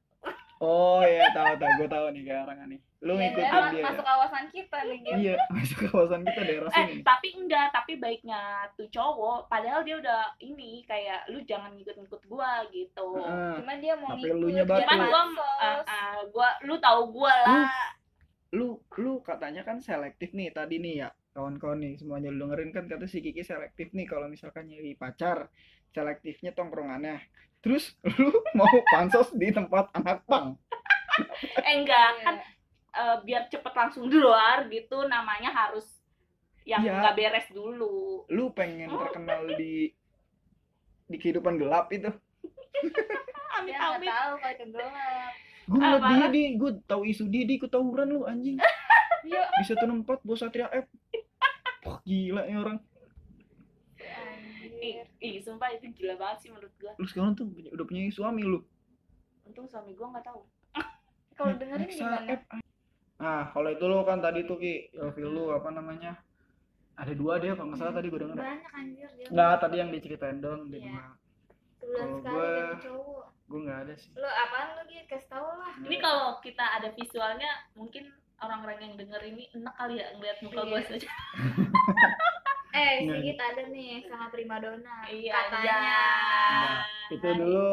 [0.64, 1.73] oh iya tahu tahu.
[1.79, 4.09] Gue tahu nih kayak orang nih lu Ya, ngikutin dia dia masuk ya?
[4.09, 7.03] kawasan kita nih gitu iya masuk kawasan kita daerah eh sini.
[7.05, 8.40] tapi enggak tapi baiknya
[8.73, 13.09] tuh cowok padahal dia udah ini kayak lu jangan ngikut-ngikut gua gitu.
[13.14, 13.61] Heeh.
[13.61, 15.21] cuman dia mau Tapi ngikut cuman gua
[15.61, 17.69] ah, ah, gua lu tahu gua lah.
[18.51, 22.87] lu lu katanya kan selektif nih tadi nih ya kawan-kawan nih semuanya lu dengerin kan
[22.87, 25.53] kata si Kiki selektif nih kalau misalkan nyari pacar
[25.90, 27.21] selektifnya tongkrongannya.
[27.61, 30.57] Terus lu mau pansos di tempat anak pang
[31.61, 32.23] eh enggak Iya.
[32.23, 32.35] kan
[32.95, 35.85] eh, biar cepet langsung di luar gitu namanya harus
[36.65, 36.97] yang Iya.
[36.99, 38.25] nggak beres dulu.
[38.27, 39.93] Lu pengen terkenal di
[41.05, 42.09] di kehidupan gelap itu?
[43.55, 44.09] Amit nggak amit.
[44.09, 45.33] tahu kalau itu gelap.
[45.65, 46.09] Gue ngeliat Apa?
[46.11, 46.43] dia di.
[46.55, 47.55] Gue tahu isu dia di.
[47.57, 48.57] Ketawuran lu anjing.
[49.25, 49.41] Iya.
[49.57, 50.85] Bisa tuh empat bos satria F.
[51.83, 52.77] Wah, gila nih orang.
[54.77, 56.93] Ih, ih sumpah itu gila banget sih menurut gua.
[56.95, 58.61] Lu sekarang tuh punya- udah punya suami lu?
[59.43, 60.45] Untung suami gua nggak tahu.
[61.35, 62.21] Kalau dengerin gimana?
[62.31, 62.43] F.
[63.25, 66.21] nah kalau itu lu kan tadi tuh ki ilfil lu apa namanya?
[66.95, 68.37] Ada dua deh kalau nggak salah tadi gue denger.
[68.37, 69.27] Banyak anjir dia.
[69.33, 70.85] Nggak tadi yang diceritain dong di Iya.
[70.85, 71.07] rumah
[71.81, 73.25] sebulan kalau cowok.
[73.45, 74.11] gue nggak ada sih.
[74.15, 75.73] Lu apaan lu gitu kasih tau lah.
[75.81, 78.05] Ini kalau kita ada visualnya mungkin
[78.37, 80.69] orang-orang yang denger ini enak kali ya ngeliat muka Iya.
[80.69, 81.09] gua saja.
[82.75, 85.79] Eh Nggak, sedikit ada nih sama primadona iya katanya.
[86.51, 87.71] Nah, itu dulu.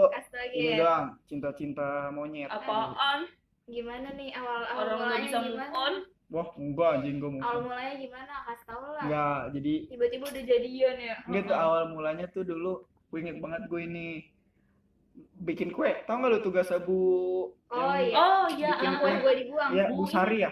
[0.53, 2.45] ini doang cinta-cinta monyet.
[2.45, 3.25] Apaan
[3.67, 4.29] gimana nih?
[4.31, 5.73] Awal awal orang mulanya bisa move gimana?
[5.75, 5.95] on?
[6.31, 8.33] Wah enggak anjing gue mau awal mulanya gimana?
[8.47, 9.03] Kasih tau lah.
[9.03, 11.15] Enggak jadi tiba-tiba udah jadian ya?
[11.27, 12.73] Gitu awal mulanya tuh dulu
[13.11, 14.05] gue inget banget gue ini
[15.37, 15.91] bikin kue.
[16.05, 16.99] Tau gak lu tugas abu
[17.67, 18.15] Oh, yang, iya.
[18.15, 19.07] oh iya Bikin yang yang kue?
[19.07, 19.19] kue.
[19.21, 19.69] gue dibuang.
[19.71, 20.51] Ya Bu, Bu Sari ya?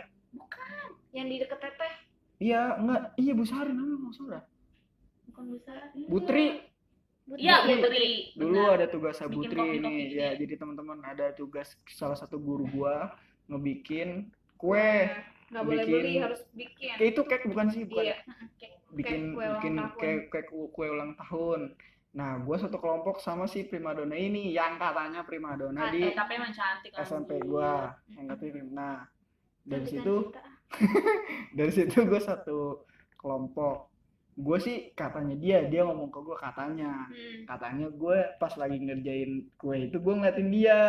[1.10, 1.93] yang di deket teteh.
[2.38, 3.02] Iya enggak.
[3.15, 4.43] Iya Bu Sari namanya nggak salah.
[5.26, 6.45] Bukan besar Butri
[7.36, 8.78] iya putri dulu Benar.
[8.80, 10.24] ada tugas Abu Bikin Tri kopi-kopi ini gitu ya.
[10.24, 10.30] Ya.
[10.39, 13.13] jadi teman-teman ada tugas salah satu guru gua
[13.46, 15.10] ngebikin kue.
[15.50, 16.94] Nggak boleh bikin- beli harus bikin.
[16.96, 18.15] Kayak itu cake bukan sih bukan iya
[18.89, 20.13] bikin kue ulang bikin
[20.50, 21.62] ku- kue ulang tahun.
[22.10, 26.38] Nah gua satu kelompok sama si primadona ini yang katanya primadona Ah, di eh, tapi
[26.38, 28.98] emang cantik SMP gua yang katanya nah
[29.62, 30.34] dari situ
[31.58, 33.88] dari situ gue satu kelompok
[34.36, 37.46] gue sih katanya dia dia ngomong ke gue katanya Hmm.
[37.46, 40.80] katanya gue pas lagi ngerjain kue itu gue ngeliatin dia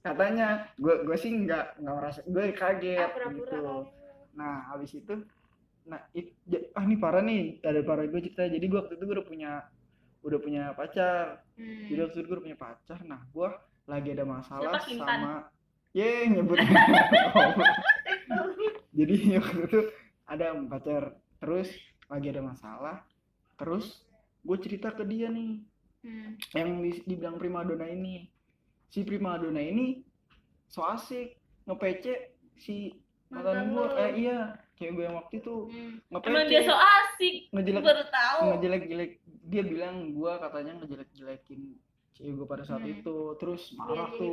[0.00, 3.88] katanya gue gue sih nggak nggak merasa gue kaget gitu kali.
[4.34, 5.14] nah habis itu
[5.84, 6.32] nah it,
[6.72, 9.50] ah ini parah nih ada parah gue cerita jadi gue waktu itu gue udah punya
[10.22, 11.86] udah punya pacar Hmm.
[11.86, 13.48] jadi waktu itu gue udah punya pacar nah gue
[13.84, 15.06] lagi ada masalah Kintan?
[15.06, 15.32] sama
[15.94, 16.56] ye nyebut
[18.98, 19.80] jadi waktu itu
[20.24, 21.02] ada pacar
[21.38, 21.68] terus
[22.06, 22.96] lagi ada masalah
[23.54, 24.04] terus
[24.40, 25.60] gue cerita ke dia nih.
[26.00, 26.36] Hmm.
[26.52, 28.28] yang di- dibilang primadona ini.
[28.86, 30.04] Si primadona ini
[30.66, 31.32] so asik
[31.64, 32.92] ngepece si
[33.26, 34.38] mantan gue eh iya
[34.74, 35.96] kayak gue yang waktu itu Hmm.
[36.06, 36.28] ngepece.
[36.28, 38.40] Emang dia so asik ngejelek baru tahu.
[38.50, 39.10] ngejelek-jelek.
[39.44, 41.60] Dia bilang gue katanya ngejelek-jelekin
[42.12, 42.94] cewek gue pada saat Hmm.
[42.94, 43.16] itu.
[43.34, 44.32] Terus marah jadi tuh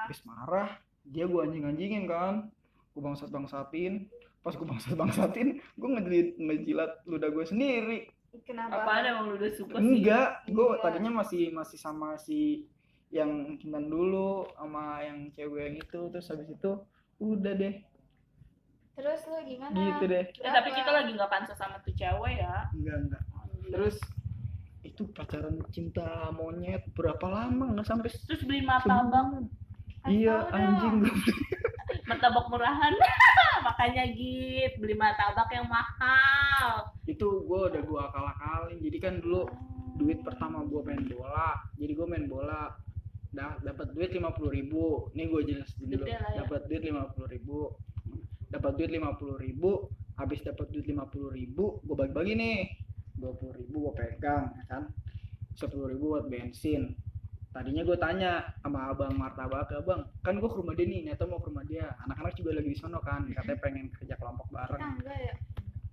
[0.00, 0.68] habis marah
[1.04, 2.48] dia gue anjing-anjingin kan.
[2.90, 4.08] Gue bangsat bangsatin
[4.40, 7.98] pas gue bangsat bangsatin gue ngejilat ngejilat ludah gue sendiri.
[8.46, 8.86] Kenapa?
[8.86, 9.82] Apaan emang lu udah suka sih?
[9.82, 10.80] Enggak gue Enggak.
[10.86, 12.64] tadinya masih masih sama si
[13.10, 16.72] yang kintan dulu sama yang cewek yang itu terus habis itu
[17.18, 17.74] udah deh.
[18.94, 19.76] Terus lu gimana?
[19.76, 20.24] Gitu deh.
[20.30, 22.70] Eh, tapi kita lagi nggak pansos sama tuh cewek ya.
[22.72, 23.22] Enggak enggak.
[23.70, 23.96] Terus
[24.86, 27.76] itu pacaran cinta monyet berapa lama?
[27.76, 29.04] Nggak sampai terus beli martabak.
[29.10, 30.96] sebulan iya anjing.
[32.10, 32.92] martabak murahan.
[33.66, 36.90] Makanya git beli martabak yang mahal.
[37.06, 39.46] Itu gue udah gue akal akalin jadi kan dulu
[39.96, 41.54] duit pertama gue main bola.
[41.78, 42.74] Jadi gue main bola
[43.30, 45.14] dah dapat duit lima puluh ribu.
[45.14, 46.18] Nih gue jelasin dulu ya.
[46.42, 47.70] dapat duit lima puluh ribu.
[48.50, 49.86] Dapat duit lima puluh ribu.
[50.18, 52.60] Habis dapat duit lima puluh ribu gue bagi bagi nih.
[53.20, 54.82] dua puluh ribu gue pegang ya kan?
[55.60, 56.96] sepuluh ribu buat bensin
[57.50, 61.42] tadinya gue tanya sama abang martabak abang kan gue ke rumah dia nih nyata mau
[61.42, 61.86] ke rumah dia.
[62.06, 64.78] Anak-anak juga lagi di sono kan katanya pengen kerja kelompok bareng.
[64.78, 65.34] Tangga ya.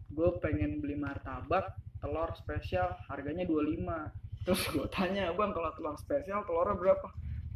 [0.07, 3.85] gue pengen beli martabak telur spesial harganya 25
[4.47, 7.07] terus gue tanya bang kalau telur spesial telurnya berapa?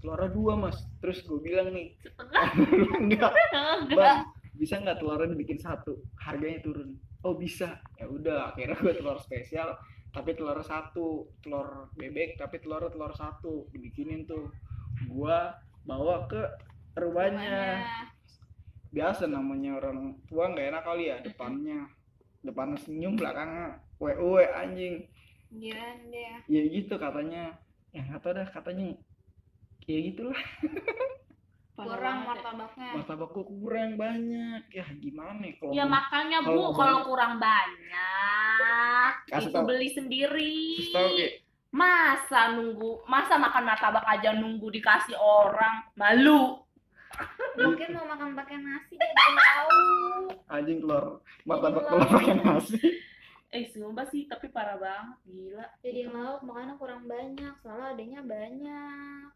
[0.01, 0.77] Telurnya dua mas.
[0.99, 1.93] Terus gue bilang nih
[3.05, 3.33] enggak.
[3.93, 6.01] Bang bisa nggak telurnya dibikin satu?
[6.17, 6.97] Harganya turun.
[7.21, 7.77] Oh bisa.
[8.01, 9.77] Ya udah akhirnya gue telur spesial
[10.11, 13.67] tapi telurnya satu telur bebek tapi telurnya telur satu.
[13.71, 14.51] Dibikinin tuh.
[15.07, 15.55] Gua
[15.87, 16.41] bawa ke
[16.99, 17.83] rumahnya.
[18.91, 21.87] Biasa namanya orang tua nggak enak kali ya depannya.
[22.43, 25.07] Depannya senyum belakangnya we anjing.
[25.51, 26.33] Iya dia.
[26.47, 27.55] ya gitu katanya.
[27.95, 28.95] Ya nggak tahu dah katanya.
[29.87, 30.37] Ya gitulah
[31.81, 32.89] Kurang martabaknya.
[32.93, 34.61] martabak gua kurang banyak.
[34.69, 39.65] Ya gimana ya kalau ya makanya bu Kalau kurang banyak Kasih itu tau.
[39.65, 40.57] beli sendiri.
[40.91, 41.27] Tahu Ki,
[41.71, 45.87] masa nunggu masa makan martabak aja nunggu dikasih orang?
[45.95, 46.61] Malu.
[47.59, 49.69] Mungkin mau makan pakai nasi tahu.
[50.47, 52.79] anjing telur martabak telur pakai nasi.
[53.51, 55.67] Eh sumpah sih tapi parah banget gila.
[55.83, 59.27] Jadi lauk makanya kurang banyak, soalnya adanya banyak.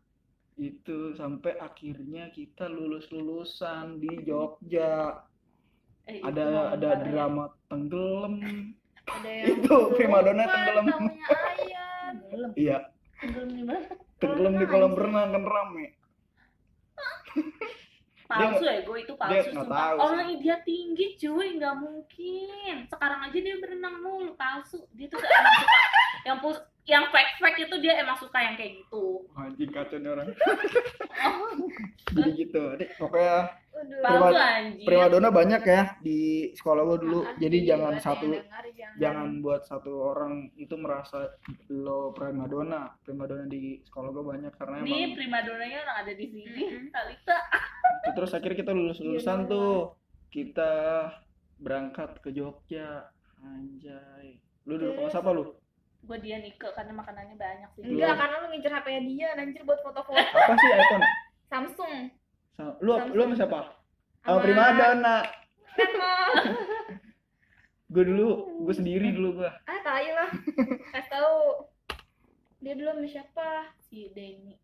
[0.55, 5.19] Itu sampai akhirnya kita lulus lulusan di Jogja.
[6.07, 7.01] Eh, itu ada ada ya.
[7.03, 8.39] drama tenggelam.
[9.05, 10.85] Ada yang Itu, primadona tenggelam.
[10.87, 12.51] Tenggelam.
[12.55, 12.77] iya.
[13.19, 13.87] Tenggelam di mana?
[14.15, 15.85] tenggelam di kolam renang kan rame.
[18.25, 22.75] Palsu ya gue itu palsu dia tahu orang dia tinggi cuy nggak mungkin.
[22.89, 24.81] Sekarang aja dia berenang mulu palsu.
[24.97, 25.21] Dia tuh
[26.25, 29.25] yang pul yang fake fake itu dia emang suka yang kayak gitu.
[29.33, 30.27] Anjing kacau nih orang.
[32.15, 32.61] Jadi gitu.
[32.71, 34.31] Adik, pokoknya Prima-
[34.87, 36.19] primadona banyak ya di
[36.53, 37.19] sekolah gua dulu.
[37.21, 38.95] Makasih jadi jangan satu dengar, jangan.
[38.95, 41.35] jangan buat satu orang itu merasa
[41.67, 42.95] lo primadona.
[43.03, 46.61] Primadona di sekolah gua banyak karena ini emang primadonanya orang ada di sini.
[46.87, 47.37] Talita.
[47.99, 49.75] Itu terus akhirnya kita lulus lulusan Iya, tuh.
[50.29, 50.71] kita
[51.57, 53.09] berangkat ke Jogja.
[53.41, 54.39] Anjay.
[54.63, 55.51] Lu dulu kelas apa lu
[56.05, 57.81] gue dia Nike karena makanannya banyak sih.
[57.83, 60.13] Enggak, karena lu ngincer HP dia, anjir buat foto-foto.
[60.15, 61.03] Apa sih iPhone?
[61.45, 61.93] Samsung.
[62.53, 63.59] Sa- lu lu sama siapa?
[64.23, 65.17] Oh Sama- primadona
[65.75, 66.31] Emang.
[67.93, 68.27] gue dulu
[68.61, 70.29] gue sendiri dulu gue Ah, tai lah.
[70.89, 71.39] Kasih tahu.
[72.59, 73.49] Dia dulu sama siapa?
[73.83, 74.57] si Denny.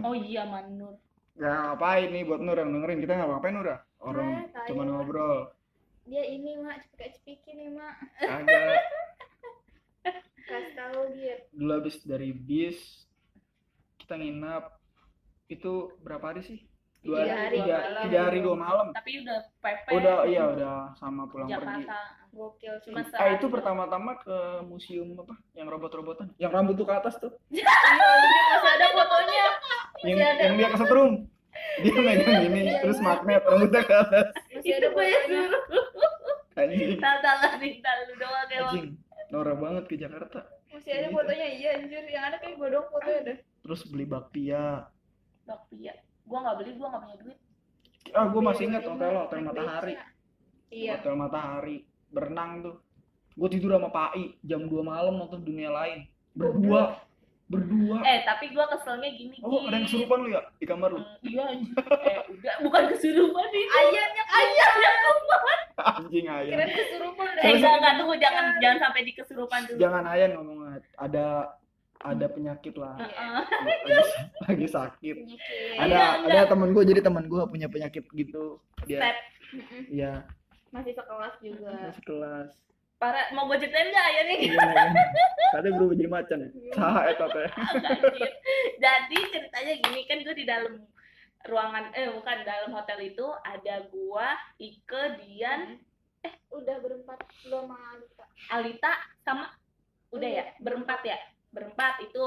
[0.00, 0.96] Oh iya Manur.
[1.34, 2.98] Nggak ngapain nih buat Nur yang dengerin?
[2.98, 3.78] Kita nggak ngapain Nur ya?
[3.98, 5.52] Orang Eh, tai cuma ngobrol.
[6.02, 7.94] Dia ini, Mak, cepet-cepiki nih, Mak.
[8.18, 8.80] agak
[10.48, 11.36] Kasih tahu dia.
[11.52, 13.04] dulu habis dari bis
[13.98, 14.80] kita nginap
[15.46, 16.58] itu berapa hari sih?
[16.98, 18.02] Dua Tiga hari, tiga, dua malam.
[18.02, 18.86] tiga hari dua malam.
[18.90, 21.84] Tapi udah PP udah iya udah sama pulang pergi.
[21.84, 22.00] Jakarta.
[22.28, 22.90] Gokil sih.
[22.90, 25.34] Cuma ah itu pertama-tama ke museum apa?
[25.52, 26.26] Yang robot-robotan.
[26.36, 27.32] Yang rambut tuh ke atas tuh.
[27.54, 29.46] Iya, masih ada fotonya.
[30.00, 30.42] yang, ada.
[30.42, 31.12] yang dia kesetrum
[31.78, 33.04] dia megang gini Iya, terus iya.
[33.04, 34.26] magnet rambutnya ke atas.
[34.50, 35.20] Masih ada fotonya.
[35.28, 35.50] suruh
[36.56, 36.98] anjing.
[36.98, 38.74] Tal-talan nih tal lu doang emang
[39.28, 40.44] norak banget ke Jakarta.
[40.68, 42.04] Masih ada fotonya, iya anjir.
[42.08, 43.38] Yang ada kayak gue dong fotonya deh.
[43.64, 44.88] terus beli bakpia.
[45.44, 45.92] Bakpia.
[46.24, 47.38] Gue nggak beli gue nggak punya duit.
[48.16, 49.94] Ah gue masih ingat hotel hotel matahari.
[50.72, 50.92] Iya.
[51.00, 51.76] hotel matahari.
[52.08, 52.76] Berenang tuh.
[53.36, 56.08] Gue tidur sama Pak I jam 2 malam nonton dunia lain.
[56.32, 56.96] Berdua
[57.48, 57.98] berdua.
[58.04, 61.00] Eh tapi gue keselnya gini oh ada yang kesurupan lu ya di kamar lu?
[61.00, 64.84] Hmm, iya anjir eh udah bukan kesurupan itu Ayamnya ayamnya
[65.78, 67.28] anjing ayam keren kesurupan.
[67.32, 67.52] Eh deh.
[67.56, 69.78] enggak enggak tunggu jangan jangan sampai di kesurupan dulu.
[69.80, 71.26] Jangan ayam ngomongnya ada
[71.98, 72.94] ada penyakit lah.
[73.00, 73.42] Heeh.
[73.42, 73.92] lagi,
[74.46, 75.16] lagi sakit.
[75.18, 75.82] Penyakit.
[75.82, 78.60] ada Iya, ada temen gue jadi temen gue punya penyakit gitu.
[78.86, 79.16] Dia Step.
[79.88, 80.12] Ya
[80.68, 81.72] Masih sekelas juga.
[81.72, 82.50] masih kelas
[82.98, 84.38] Parah, mau gue ceritain nggak ya nih?
[84.50, 84.84] Iya, iya.
[85.54, 87.48] katanya berubah jadi macan ya sah eta teh.
[88.82, 90.82] Jadi ceritanya gini kan gue di dalam
[91.46, 95.78] ruangan eh bukan dalam hotel itu ada gua, Ike, Dian,
[96.50, 98.24] Udah berempat lo sama Alita.
[98.50, 99.44] Alita sama
[100.10, 100.44] udah ya Iya.
[100.58, 101.18] berempat ya
[101.54, 102.26] berempat itu.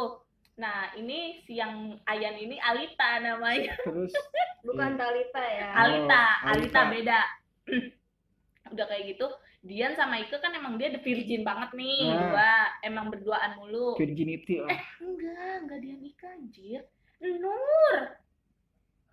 [0.56, 3.76] Nah ini si yang Ayan ini Alita namanya.
[3.82, 4.14] terus
[4.62, 5.68] Bukan Talita ya.
[5.74, 6.80] Alita, Alita.
[6.80, 7.22] Alita beda.
[8.74, 9.28] udah kayak gitu.
[9.62, 12.18] Dian sama Ike kan emang dia the virgin banget nih, Nah.
[12.34, 13.94] dua emang berduaan mulu.
[13.94, 16.82] virginity lah Enggak, enggak dia nikah anjir.
[17.22, 17.96] Nur,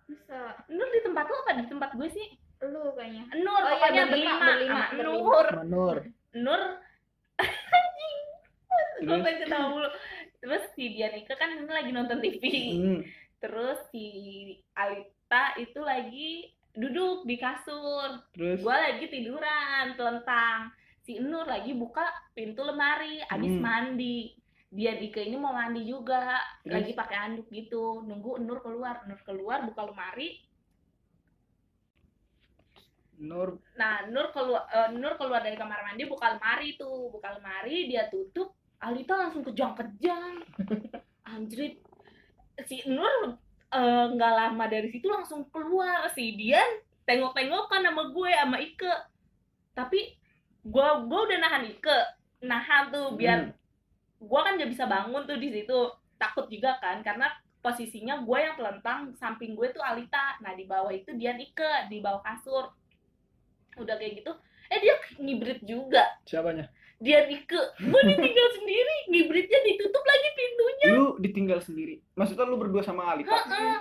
[0.03, 0.39] Bisa.
[0.67, 2.27] Nur di tempat lu apa di tempat gue sih?
[2.65, 3.29] Lu kayaknya.
[3.37, 5.05] Nur, Oh iya, pokoknya berlima, berlima, berlima, berlima.
[5.05, 5.45] Nur.
[5.53, 5.97] Manur
[6.33, 6.61] Nur,
[8.99, 9.89] gue terus pengen ketawa mulu.
[10.39, 12.41] Terus si Dianika kan ini lagi nonton TV.
[12.73, 12.99] hmm,
[13.37, 14.05] Terus si
[14.73, 18.23] Alita itu lagi duduk di kasur.
[18.31, 20.71] terus Gue lagi tiduran, telentang.
[21.03, 23.63] Si Nur lagi buka pintu lemari, abis Hmm.
[23.63, 24.39] mandi.
[24.69, 26.77] Dian Ike ini mau mandi juga Terus?
[26.77, 30.45] lagi pakai anduk gitu nunggu Nur keluar Nur keluar buka lemari
[33.17, 37.89] Nur nah Nur keluar eh, Nur keluar dari kamar mandi buka lemari tuh buka lemari
[37.89, 40.45] dia tutup Alita langsung kejang-kejang
[41.33, 41.81] anjrit
[42.69, 43.41] si Nur
[43.73, 48.93] eh, nggak lama dari situ langsung keluar si Dian tengok-tengokan sama gue sama Ike.
[49.73, 49.99] Tapi
[50.61, 51.99] gue gue udah nahan Ike.
[52.45, 53.49] Nahan tuh biar
[54.19, 55.79] gue kan nggak bisa bangun tuh di situ.
[56.19, 60.37] Takut juga kan karena posisinya gue yang telentang samping gue tuh Alita.
[60.45, 62.69] Nah di bawah itu Dian Ike di bawah kasur.
[63.81, 64.31] Udah kayak gitu.
[64.69, 66.05] Eh dia ngibrit juga.
[66.29, 66.69] Siapanya?
[66.99, 68.95] Dian Ike gue ditinggal sendiri.
[69.07, 70.89] Ngibritnya ditutup lagi pintunya.
[70.91, 71.95] Lu ditinggal sendiri.
[72.19, 73.31] Maksudnya lu berdua sama Alita?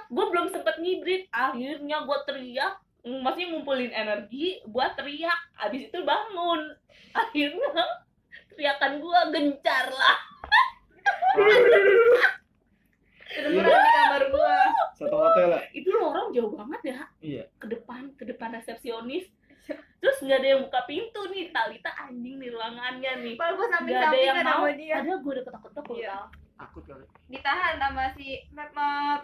[0.06, 2.78] gue belum sempet ngibrit akhirnya gue teriak.
[3.02, 5.38] Maksudnya ngumpulin energi buat teriak.
[5.58, 6.78] Abis itu bangun.
[7.10, 7.84] Akhirnya
[8.54, 10.16] teriakan gue gencar lah.
[13.28, 14.56] Kedengeran di kamar gua.
[14.96, 15.62] Satu hotel lah.
[15.76, 16.98] itu lorong jauh banget ya.
[17.22, 17.44] Iya.
[17.60, 19.28] ke depan ke depan resepsionis
[19.98, 24.08] terus nggak ada yang buka pintu nih Talita anjing nih ruangannya nih Padahal samping nggak
[24.08, 25.84] ada yang mau dia padahal gue udah ketok-ketok.
[25.88, 26.24] Tal.
[26.58, 27.06] Takut kali.
[27.28, 28.74] ditahan sama si Mat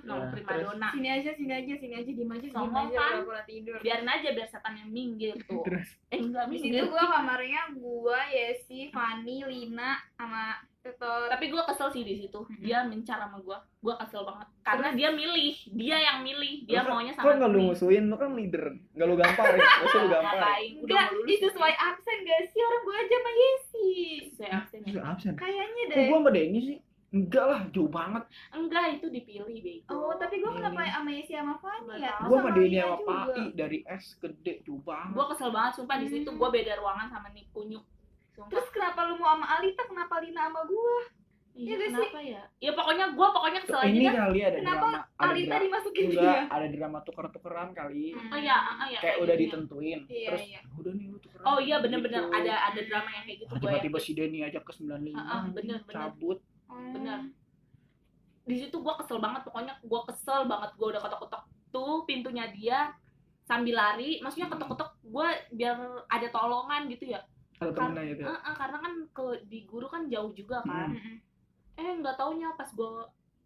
[0.00, 0.64] no Nah, prima terus?
[0.70, 3.10] donna sini aja sini aja sini aja diem aja diem Songong aja kan?
[3.18, 6.84] pura-pura tidur biarin aja biar setan yang minggir tuh Terus eh enggak di situ minggir
[6.86, 12.84] gua kamarnya gua Yesi Fani Lina sama Tetor tapi gue kesel sih di situ dia
[12.84, 16.92] mencar sama gue gue kesel banget karena dia milih dia yang milih dia Lu kan-
[16.94, 18.04] maunya Kok sama nggak lu musuhin?
[18.04, 18.64] Lu kan leader.
[18.92, 19.58] Nggak lu gamparin.
[19.58, 20.28] Masa lu gamparin?
[20.36, 23.90] ngapain udah enggak lulus di sesuai absen gak sih orang gua aja sama Yesi
[24.28, 24.92] sesuai absen ya.
[24.92, 25.32] Lu absen.
[25.34, 26.78] kayaknya Kok deh gua sama Denny sih?
[27.14, 28.26] Enggak lah, jauh banget.
[28.50, 30.90] enggak itu dipilih bego oh tapi gua kenapa Ini.
[30.92, 33.06] sama Yesi sama Fani ya Gua sama Denny sama juga.
[33.06, 35.14] Pak I dari S gede jauh banget.
[35.14, 36.36] gue kesel banget sumpah di situ Hmm.
[36.36, 37.84] gue beda ruangan sama nih kunyuk
[38.28, 40.96] sumpah terus kenapa lu mau sama Alita kenapa Lina sama gua
[41.54, 44.74] iya iya gak kenapa ya ya pokoknya gue pokoknya kesel aja ini kali ada Kenapa
[44.80, 45.62] drama, ada Alita drama.
[45.62, 48.06] dimasukin Enggak, dia ada drama tuker-tukeran kali.
[48.10, 48.26] Hmm.
[48.28, 49.42] oh iya ah, iya Kayak kayak udah gitu ya.
[49.46, 50.00] ditentuin.
[50.04, 50.60] Iya, Terus iya.
[50.74, 51.44] udah nih lu tukeran.
[51.44, 52.34] oh iya bener-bener Gitu.
[52.34, 55.14] ada ada drama yang kayak gitu gue Tiba-tiba si Denny ajak ke 95.
[55.14, 55.94] Ah, ah, bener, bener.
[55.94, 56.38] Cabut.
[56.74, 56.92] Hmm.
[56.92, 57.20] bener
[58.44, 62.92] di situ gue kesel banget pokoknya gue kesel banget gue udah ketok-ketok tuh pintunya dia
[63.42, 64.58] sambil lari maksudnya Hmm.
[64.58, 65.76] ketok-ketok gue biar
[66.08, 67.22] ada tolongan gitu ya
[67.54, 68.22] Ada temennya gitu.
[68.22, 71.16] Eh, eh, karena kan ke di guru kan jauh juga kan Mm-mm.
[71.74, 72.90] eh nggak taunya pas gue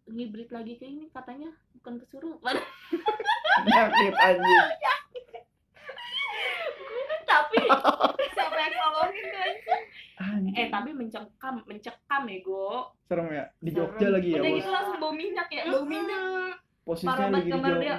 [0.07, 2.57] ngibrit lagi ke ini katanya bukan kesurupan
[3.59, 4.67] Penyakit anjing.
[7.23, 7.61] tapi
[8.27, 9.49] siapa yang nolongin kan
[10.19, 10.51] Anjing.
[10.51, 13.45] eh tapi mencekam mencekam ya go serem ya.
[13.63, 13.87] Di Serem.
[13.87, 14.59] Jogja lagi ya, udah Bos.
[14.59, 16.53] gitu langsung bau minyak ya bau minyak
[16.89, 17.95] Posisinya parah lagi kamar dia.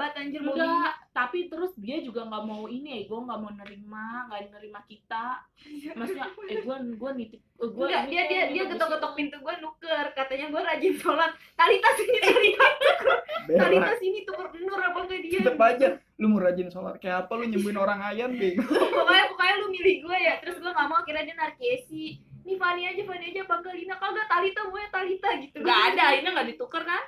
[0.00, 4.06] banget anjir enggak tapi terus dia juga nggak mau ini ya gue nggak mau nerima
[4.32, 5.44] nggak nerima kita
[5.92, 9.18] maksudnya eh gue gue nitip eh, gue Enggak, dia dia dia nginep di ketok-ketok situ.
[9.20, 12.66] pintu gua nuker katanya gua rajin sholat Talita sini Talita
[13.44, 14.00] Talita Berak.
[14.00, 15.88] sini tuker nur apa enggak dia Tetep aja.
[16.16, 16.96] Lu mau rajin sholat.
[16.96, 18.64] Kayak apa lu nyembuhin orang ayan, Bego?
[18.96, 22.04] pokoknya pokoknya lu milih gua ya terus gua nggak mau akhirnya dia narik Yesi
[22.44, 26.28] nih Fani aja Fani aja bangga Lina kagak Talita gue Talita gitu nggak ada ini
[26.28, 27.02] nggak ditukar kan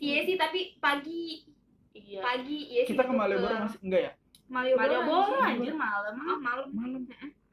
[0.00, 1.44] si Yesi tapi pagi
[1.92, 3.12] iya pagi Yesi Kita ke.
[3.12, 4.12] Malioboro masih enggak ya?
[4.48, 5.52] Malioboro, Malioboro anjir.
[5.60, 7.02] anjir malam ah malam Malam.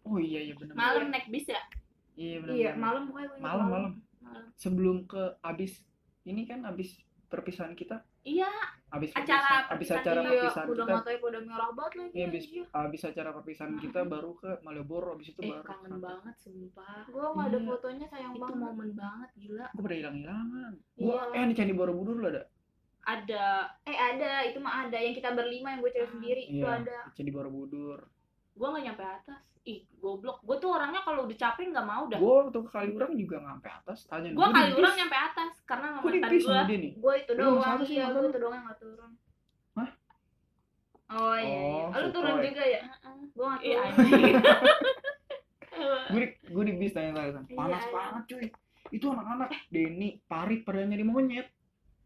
[0.01, 0.73] Oh iya iya benar.
[0.73, 1.59] malam naik bis ya
[2.15, 2.53] Iya benar.
[2.55, 3.69] iya malam pokoknya Malam malam.
[4.23, 5.83] malam Sebelum ke abis
[6.23, 6.95] ini kan abis
[7.27, 8.51] perpisahan kita, iya
[8.87, 12.11] abis Acara perpisahan, abis perpisahan acara iya perpisahan udah kita, matanya pada merah banget lagi
[12.13, 12.65] iya abis anjir.
[12.73, 15.63] abis acara perpisahan kita baru ke Malioboro, abis itu eh baru.
[15.63, 17.67] kangen banget sumpah gua nggak ada Iya.
[17.67, 20.73] fotonya sayang itu banget momen banget gila Gue pada hilang hilangan.
[20.93, 21.35] Gua Iya.
[21.35, 22.43] eh di Candi Borobudur lu ada.
[23.05, 23.43] ada
[23.83, 26.75] eh ada itu mah ada yang kita berlima yang gue cewek Ah, sendiri itu Iya.
[26.77, 27.99] ada Di Candi Borobudur.
[28.57, 32.17] Gue nggak nyampe atas ih goblok gue tuh orangnya kalau udah capek nggak mau dah
[32.17, 33.99] Gue waktu ke Kaliurang juga nggak sampai atas.
[34.07, 38.05] Tanya gue kali orang nyampe atas karena Gue di mantan gue gue itu doang iya
[38.09, 39.11] gue itu doang yang nggak turun
[39.75, 39.89] Hah?
[41.07, 41.83] oh iya, iya.
[41.93, 42.81] Oh, lu turun juga ya
[43.31, 44.35] gue nggak iya turun anjing
[46.07, 47.41] Gue di, gue di bis tanya tanya.
[47.53, 47.93] Panas Iya, iya.
[47.93, 48.47] banget cuy.
[48.89, 51.47] Itu anak-anak Denny, Parit pada nyari monyet.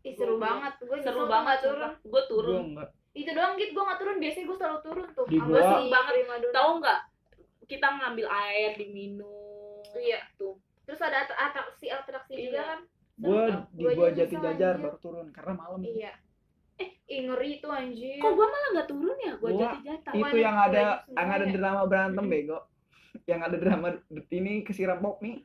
[0.01, 2.89] Ih, seru banget gue seru banget turun gue Gue turun enggak.
[3.11, 4.17] Itu doang gitu gue nggak turun.
[4.17, 5.25] Biasanya gue selalu turun tuh.
[5.25, 6.13] Di gua- si Seru banget.
[6.49, 6.99] Tahu nggak?
[7.65, 10.19] Kita ngambil air diminum Iya.
[10.33, 12.43] tuh terus ada at- atraksi atraksi Iya.
[12.45, 12.79] juga kan
[13.13, 15.79] Gue di Gua gua aja jati bisa, jajar baru turun karena malam.
[15.83, 16.11] iya.
[17.05, 18.17] Eh ngeri tuh anjir.
[18.17, 19.33] Kok gue malah nggak turun ya?
[19.37, 20.83] Gue Gua- jati jata itu yang ada
[21.13, 22.59] yang ada drama berantem bego.
[23.23, 23.87] Yang ada drama
[24.29, 25.43] ini kesiram pop nih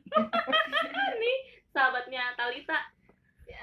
[1.67, 2.79] sahabatnya Talita.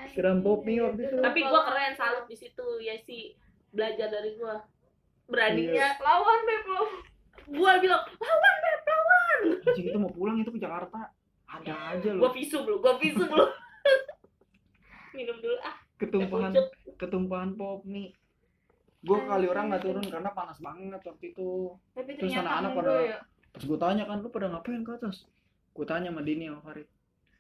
[0.07, 1.17] Siram Poppy waktu itu.
[1.19, 2.67] tapi gue keren salut di situ.
[2.79, 3.35] Ya sih
[3.75, 4.55] belajar dari gue
[5.27, 6.83] beraninya lawan beb lo
[7.45, 9.41] gue bilang lawan beb lawan.
[9.66, 11.11] Anjing itu mau pulang itu ke Jakarta.
[11.45, 13.47] Ada aja Gua loh pisu dulu, gua pisu dulu.
[15.16, 15.77] Minum dulu ah.
[16.01, 16.53] ketumpahan
[16.97, 18.14] ketumpahan pop mie.
[19.05, 21.77] Gue kali orang nggak turun karena panas banget waktu itu.
[21.93, 23.18] Tapi Terus anak-anak pada- ya.
[23.53, 25.29] terus gue tanya kan lu pada ngapain ke atas?
[25.77, 26.89] Gue tanya sama Dini sama Farid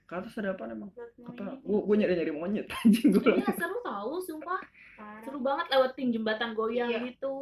[0.04, 3.78] ke atas ada apa emang kata gue gue nyari nyari monyet anjing gue Iya seru
[3.80, 4.60] tahu sumpah.
[4.94, 5.22] Parah.
[5.24, 7.00] Seru banget lewatin jembatan goyang Iya.
[7.08, 7.34] gitu.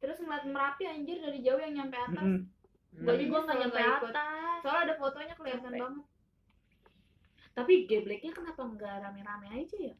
[0.00, 2.24] Terus ngeliat Merapi anjir dari jauh yang nyampe atas.
[2.24, 2.48] Mm-mm.
[2.90, 4.10] Jadi gua Nyesel nggak nyampe ikut.
[4.10, 4.58] atas.
[4.60, 6.04] Soalnya ada fotonya kelihatan banget.
[7.50, 9.94] Tapi gebleknya kenapa nggak rame-rame aja ya?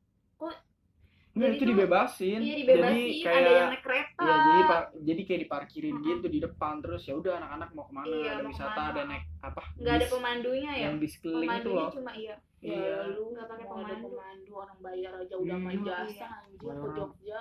[1.31, 4.21] Nggak, Jadi itu dibebasin Iya dibebasin, jadi kayak ada yang naik kereta.
[4.21, 6.07] ya jadi par- jadi kayak diparkirin Mm-mm.
[6.11, 8.77] gitu di depan terus ya udah anak-anak mau ke mana Iya, ada mau wisata ke
[8.77, 8.91] mana.
[8.91, 10.85] ada naik apa nggak ada pemandunya ya.
[10.85, 12.35] yang bis keliling itu loh cuma iya.
[12.61, 13.95] Ya iya lu Nggak pakai pemandu.
[14.05, 15.79] pemandu orang bayar aja udah sama Iya.
[15.79, 16.89] ijazah anjir ke.
[16.93, 17.41] Jogja.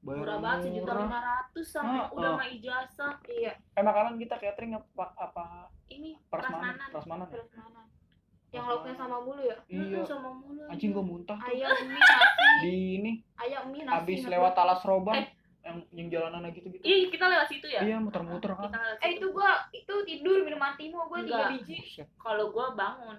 [0.00, 2.32] bayar Murah banget sejuta lima ratus sampai Ah, udah ah.
[2.32, 3.12] sama ijazah.
[3.26, 3.52] Iya.
[3.72, 5.44] eh makanan kita catering apa apa
[5.86, 7.26] Ini prasmanan prasmanan.
[7.26, 7.93] prasmanan ya?
[8.54, 9.56] Yang lauknya sama mulu ya.
[9.66, 10.62] iya sama mulu.
[10.64, 12.46] anjing gue muntah tuh Ayam mie nasi.
[12.62, 13.98] di ini Ayam mie nasi.
[13.98, 15.26] abis lewat talas roban Eh.
[15.62, 17.80] yang yang jalanan gitu gitu Iya, kita lewat situ ya?
[17.80, 21.76] iya muter-muter kan Kita lewat Eh itu gua itu tidur minum antimo gua tiga biji.
[22.14, 23.18] Kalau gua bangun.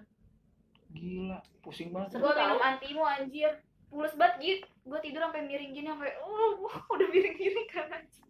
[0.90, 2.32] gila pusing banget tau.
[2.32, 3.52] minum antimo anjir.
[3.86, 4.60] Pules banget git.
[4.82, 6.64] Gua tidur sampai miring gini sampai oh
[6.94, 8.24] udah miring-miring kan anjir.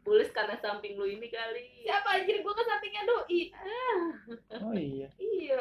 [0.00, 1.84] Pulis karena samping lu ini kali.
[1.84, 3.40] Siapa anjir gua ke sampingnya doi.
[4.58, 5.60] oh iya Iya.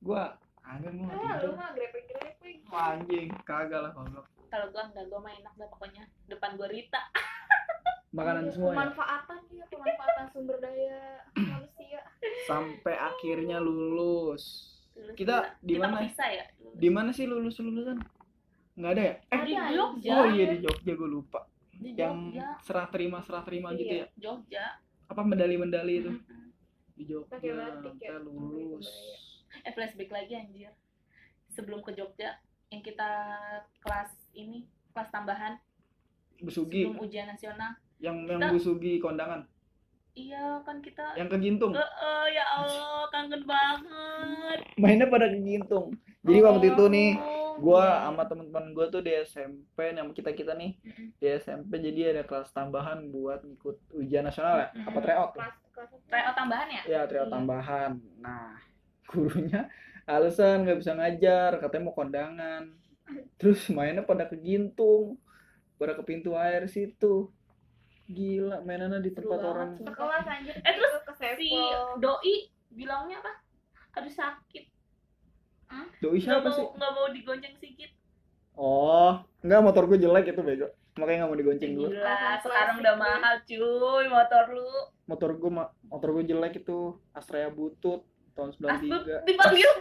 [0.00, 0.22] Gua
[0.62, 2.56] agak gua nggak Ah, lu mah grepeng-grepeng.
[2.66, 6.04] Wah, anjing kagak lah goblok Kalau gua enggak, gua mah enak dah pokoknya.
[6.26, 7.00] Depan gua Rita.
[8.10, 10.98] makanan semua ya Pemanfaatan dia, pemanfaatan sumber daya
[11.30, 12.02] manusia.
[12.42, 16.02] sampai akhirnya lulus Lulus Kita di Kita mana?
[16.10, 16.44] ya?
[16.72, 18.02] di mana sih lulus lulusan
[18.72, 20.10] nggak ada ya eh di Jogja.
[20.12, 22.58] oh iya di Jogja gue lupa Di yang Jogja.
[22.58, 24.64] serah terima serah terima gitu Iya, ya Jogja.
[25.06, 26.10] apa medali medali itu
[26.92, 28.90] di Jogja batik ya, kita lulus
[29.66, 30.72] Eh flashback lagi anjir.
[31.48, 32.38] Sebelum ke Jogja
[32.68, 33.10] yang kita
[33.80, 35.58] kelas ini kelas tambahan
[36.38, 37.74] Busugi sebelum ujian nasional.
[37.98, 39.44] yang yang Kita- Busugi kondangan
[40.10, 44.58] Iya kan kita yang ke Gintung Eh, eh, ya Allah kangen banget.
[44.80, 47.96] mainnya pada ke Gintung jadi waktu itu nih Oh, gua iya.
[48.06, 50.78] sama teman-teman gua tuh di SMP yang kita kita nih
[51.14, 55.90] di SMP jadi ada kelas tambahan buat ngikut ujian nasional ya apa tryout Kelas kelas
[56.04, 56.82] tryout tambahan ya?
[56.88, 57.34] ya tryout Iya.
[57.34, 58.54] tambahan nah
[59.08, 59.70] gurunya
[60.04, 62.62] alasan nggak bisa ngajar katanya mau kondangan.
[63.40, 65.18] Terus mainnya pada ke Gintung
[65.80, 67.32] pada ke pintu air situ.
[68.10, 69.70] Gila mainannya di Seru tempat banget, orang.
[69.80, 70.54] Sekelas anjir.
[70.60, 70.94] Eh, terus
[71.38, 71.50] Si
[72.02, 72.34] doi
[72.74, 73.32] bilangnya apa?
[74.02, 74.64] Aduh sakit.
[76.02, 76.66] doi Nggak siapa mau sih?
[76.74, 77.90] nggak mau digonceng sedikit.
[78.58, 80.68] oh nggak motor gue jelek itu bego.
[80.98, 81.88] Makanya nggak mau digonceng dulu.
[81.94, 84.70] Gila, sekarang udah mahal cuy motor lu.
[85.06, 85.50] motor gue
[85.86, 86.98] motor gue jelek itu.
[87.14, 88.02] Astrea Butut
[88.40, 89.70] tahun Astut 93 dipanggil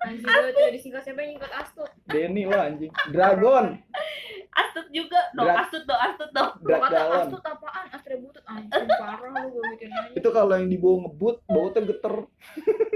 [0.00, 1.90] Anjir gua tuh disingkat siapa yang nyingkat Astut.
[2.08, 3.76] Denny lah anjing Dragon
[4.50, 5.20] Astut juga.
[5.36, 6.50] Dong, Dra- Astut dong, Astut dong.
[6.64, 7.84] Kata Galon Astut apaan?
[7.92, 10.10] Astre butut anjir parah lu gua bikin aja.
[10.16, 12.14] itu kalau yang dibawa ngebut bautnya geter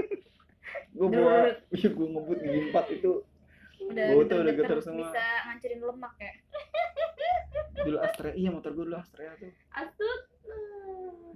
[0.95, 1.33] gue bawa
[1.77, 3.11] iya gue ngebut gigi empat itu
[3.85, 4.99] udah bau tuh udah geter semua.
[5.05, 6.33] bisa ngancurin lemak ya.
[7.85, 10.21] dulu Astrea iya motor gue dulu Astrea tuh Astut.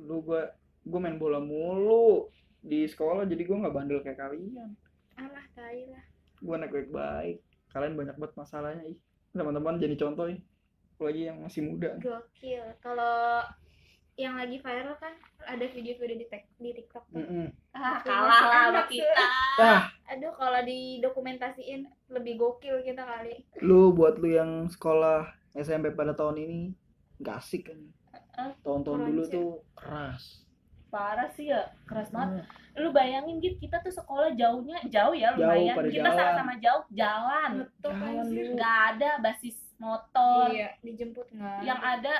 [0.01, 0.41] dulu gue
[0.81, 4.75] gue main bola mulu di sekolah jadi gue nggak bandel kayak kalian
[5.15, 6.03] Alah tai lah.
[6.39, 7.37] gue anak baik baik
[7.69, 8.97] kalian banyak banget masalahnya ih
[9.31, 10.39] teman-teman jadi contoh ih
[10.95, 12.65] apalagi yang masih muda Gokil.
[12.83, 13.39] Kalau
[14.19, 15.15] yang lagi viral kan
[15.47, 16.27] ada video-video di,
[16.59, 17.23] di TikTok tuh.
[17.23, 17.47] Mm-mm.
[17.71, 19.23] Ah, kalah lah sama kita.
[19.63, 23.47] ah Aduh kalau didokumentasiin lebih gokil kita kali.
[23.63, 25.23] lu buat lu yang sekolah
[25.55, 26.59] SMP pada tahun ini
[27.23, 27.79] gak asik kan
[28.63, 29.31] tahun-tahun keras dulu ya.
[29.31, 30.23] tuh keras
[30.89, 32.41] Parah sih ya, keras banget.
[32.41, 32.45] Hmm.
[32.75, 35.75] Lu bayangin gitu, kita tuh sekolah jauhnya jauh ya Jauh, lumayan.
[35.75, 36.17] pada kita jalan.
[36.17, 37.51] sama-sama jauh jalan.
[37.59, 38.43] Ngetok Jalan anjir.
[38.43, 38.53] lu.
[38.55, 40.45] Gak ada basis motor.
[40.49, 41.59] Iya, dijemput nggak?
[41.61, 42.15] Yang ada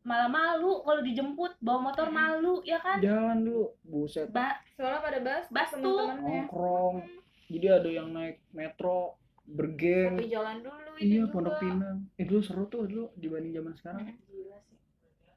[0.00, 2.16] malah malu kalau dijemput bawa motor Mm-mm.
[2.16, 2.96] malu ya kan.
[2.98, 6.16] jalan dulu buset Ba soalnya pada bas Bas tuh.
[6.16, 7.04] nongkrong
[7.46, 12.40] jadi ada yang naik metro bergeng Tapi jalan dulu itu iya pondok pinang eh dulu
[12.40, 14.78] seru tuh dulu dibanding zaman sekarang Gila sih.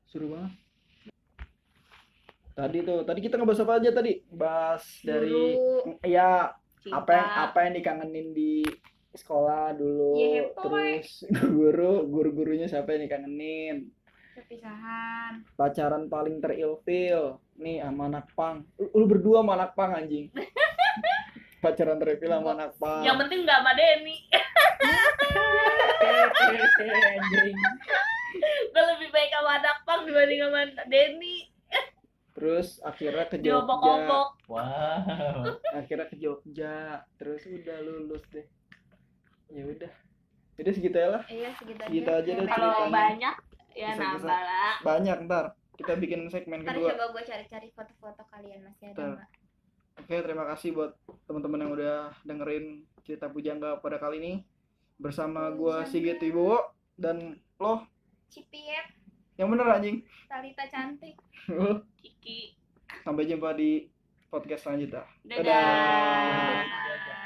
[0.05, 0.51] seru banget
[2.54, 5.97] tadi tuh tadi kita ngebahas apa aja tadi bahas dari Dulu.
[6.06, 7.01] ya Cinta.
[7.01, 8.62] apa yang apa yang dikangenin di
[9.12, 13.89] sekolah dulu hepo, terus guru guru gurunya siapa yang dikangenin
[14.34, 15.45] perpisahan.
[15.54, 20.30] pacaran paling terilfil nih sama anak pang lu, lu berdua sama anak pang anjing
[21.64, 24.18] pacaran terilfil sama anak pang Yang penting gak sama Denny.
[26.84, 27.56] anjing
[28.74, 31.53] Gue lebih baik sama anak pang dibanding sama Denny.
[32.34, 33.61] Terus akhirnya ke Jogja.
[33.61, 34.27] Obok-obok.
[34.49, 35.53] Wow.
[35.73, 37.01] akhirnya ke Jogja.
[37.15, 38.45] Terus udah lulus deh.
[39.49, 39.93] Ya udah.
[40.53, 41.23] Jadi segitu ya lah.
[41.25, 41.89] Iya segitu aja.
[41.89, 43.36] Segitu aja deh Kalau banyak
[43.73, 44.05] ya Bisa-bisa.
[44.21, 44.75] nambah lah.
[44.81, 45.45] banyak ntar.
[45.73, 46.89] Kita bikin segmen Ntar kedua.
[46.93, 49.29] coba gue cari-cari foto-foto kalian masih ada nggak?
[49.93, 50.91] Oke, terima kasih buat
[51.25, 52.65] teman-teman yang udah dengerin
[53.01, 54.34] cerita Pujangga pada kali ini.
[54.97, 56.61] Bersama gua Sigit Wibowo
[56.93, 57.86] dan lo.
[58.29, 58.86] Cipit,
[59.38, 60.05] yang bener anjing.
[60.29, 61.17] Talita cantik.
[61.99, 62.53] Kiki.
[63.01, 63.89] Sampai jumpa di
[64.29, 65.03] podcast selanjutnya.
[65.25, 65.45] Dadah.
[65.45, 67.22] Dadah.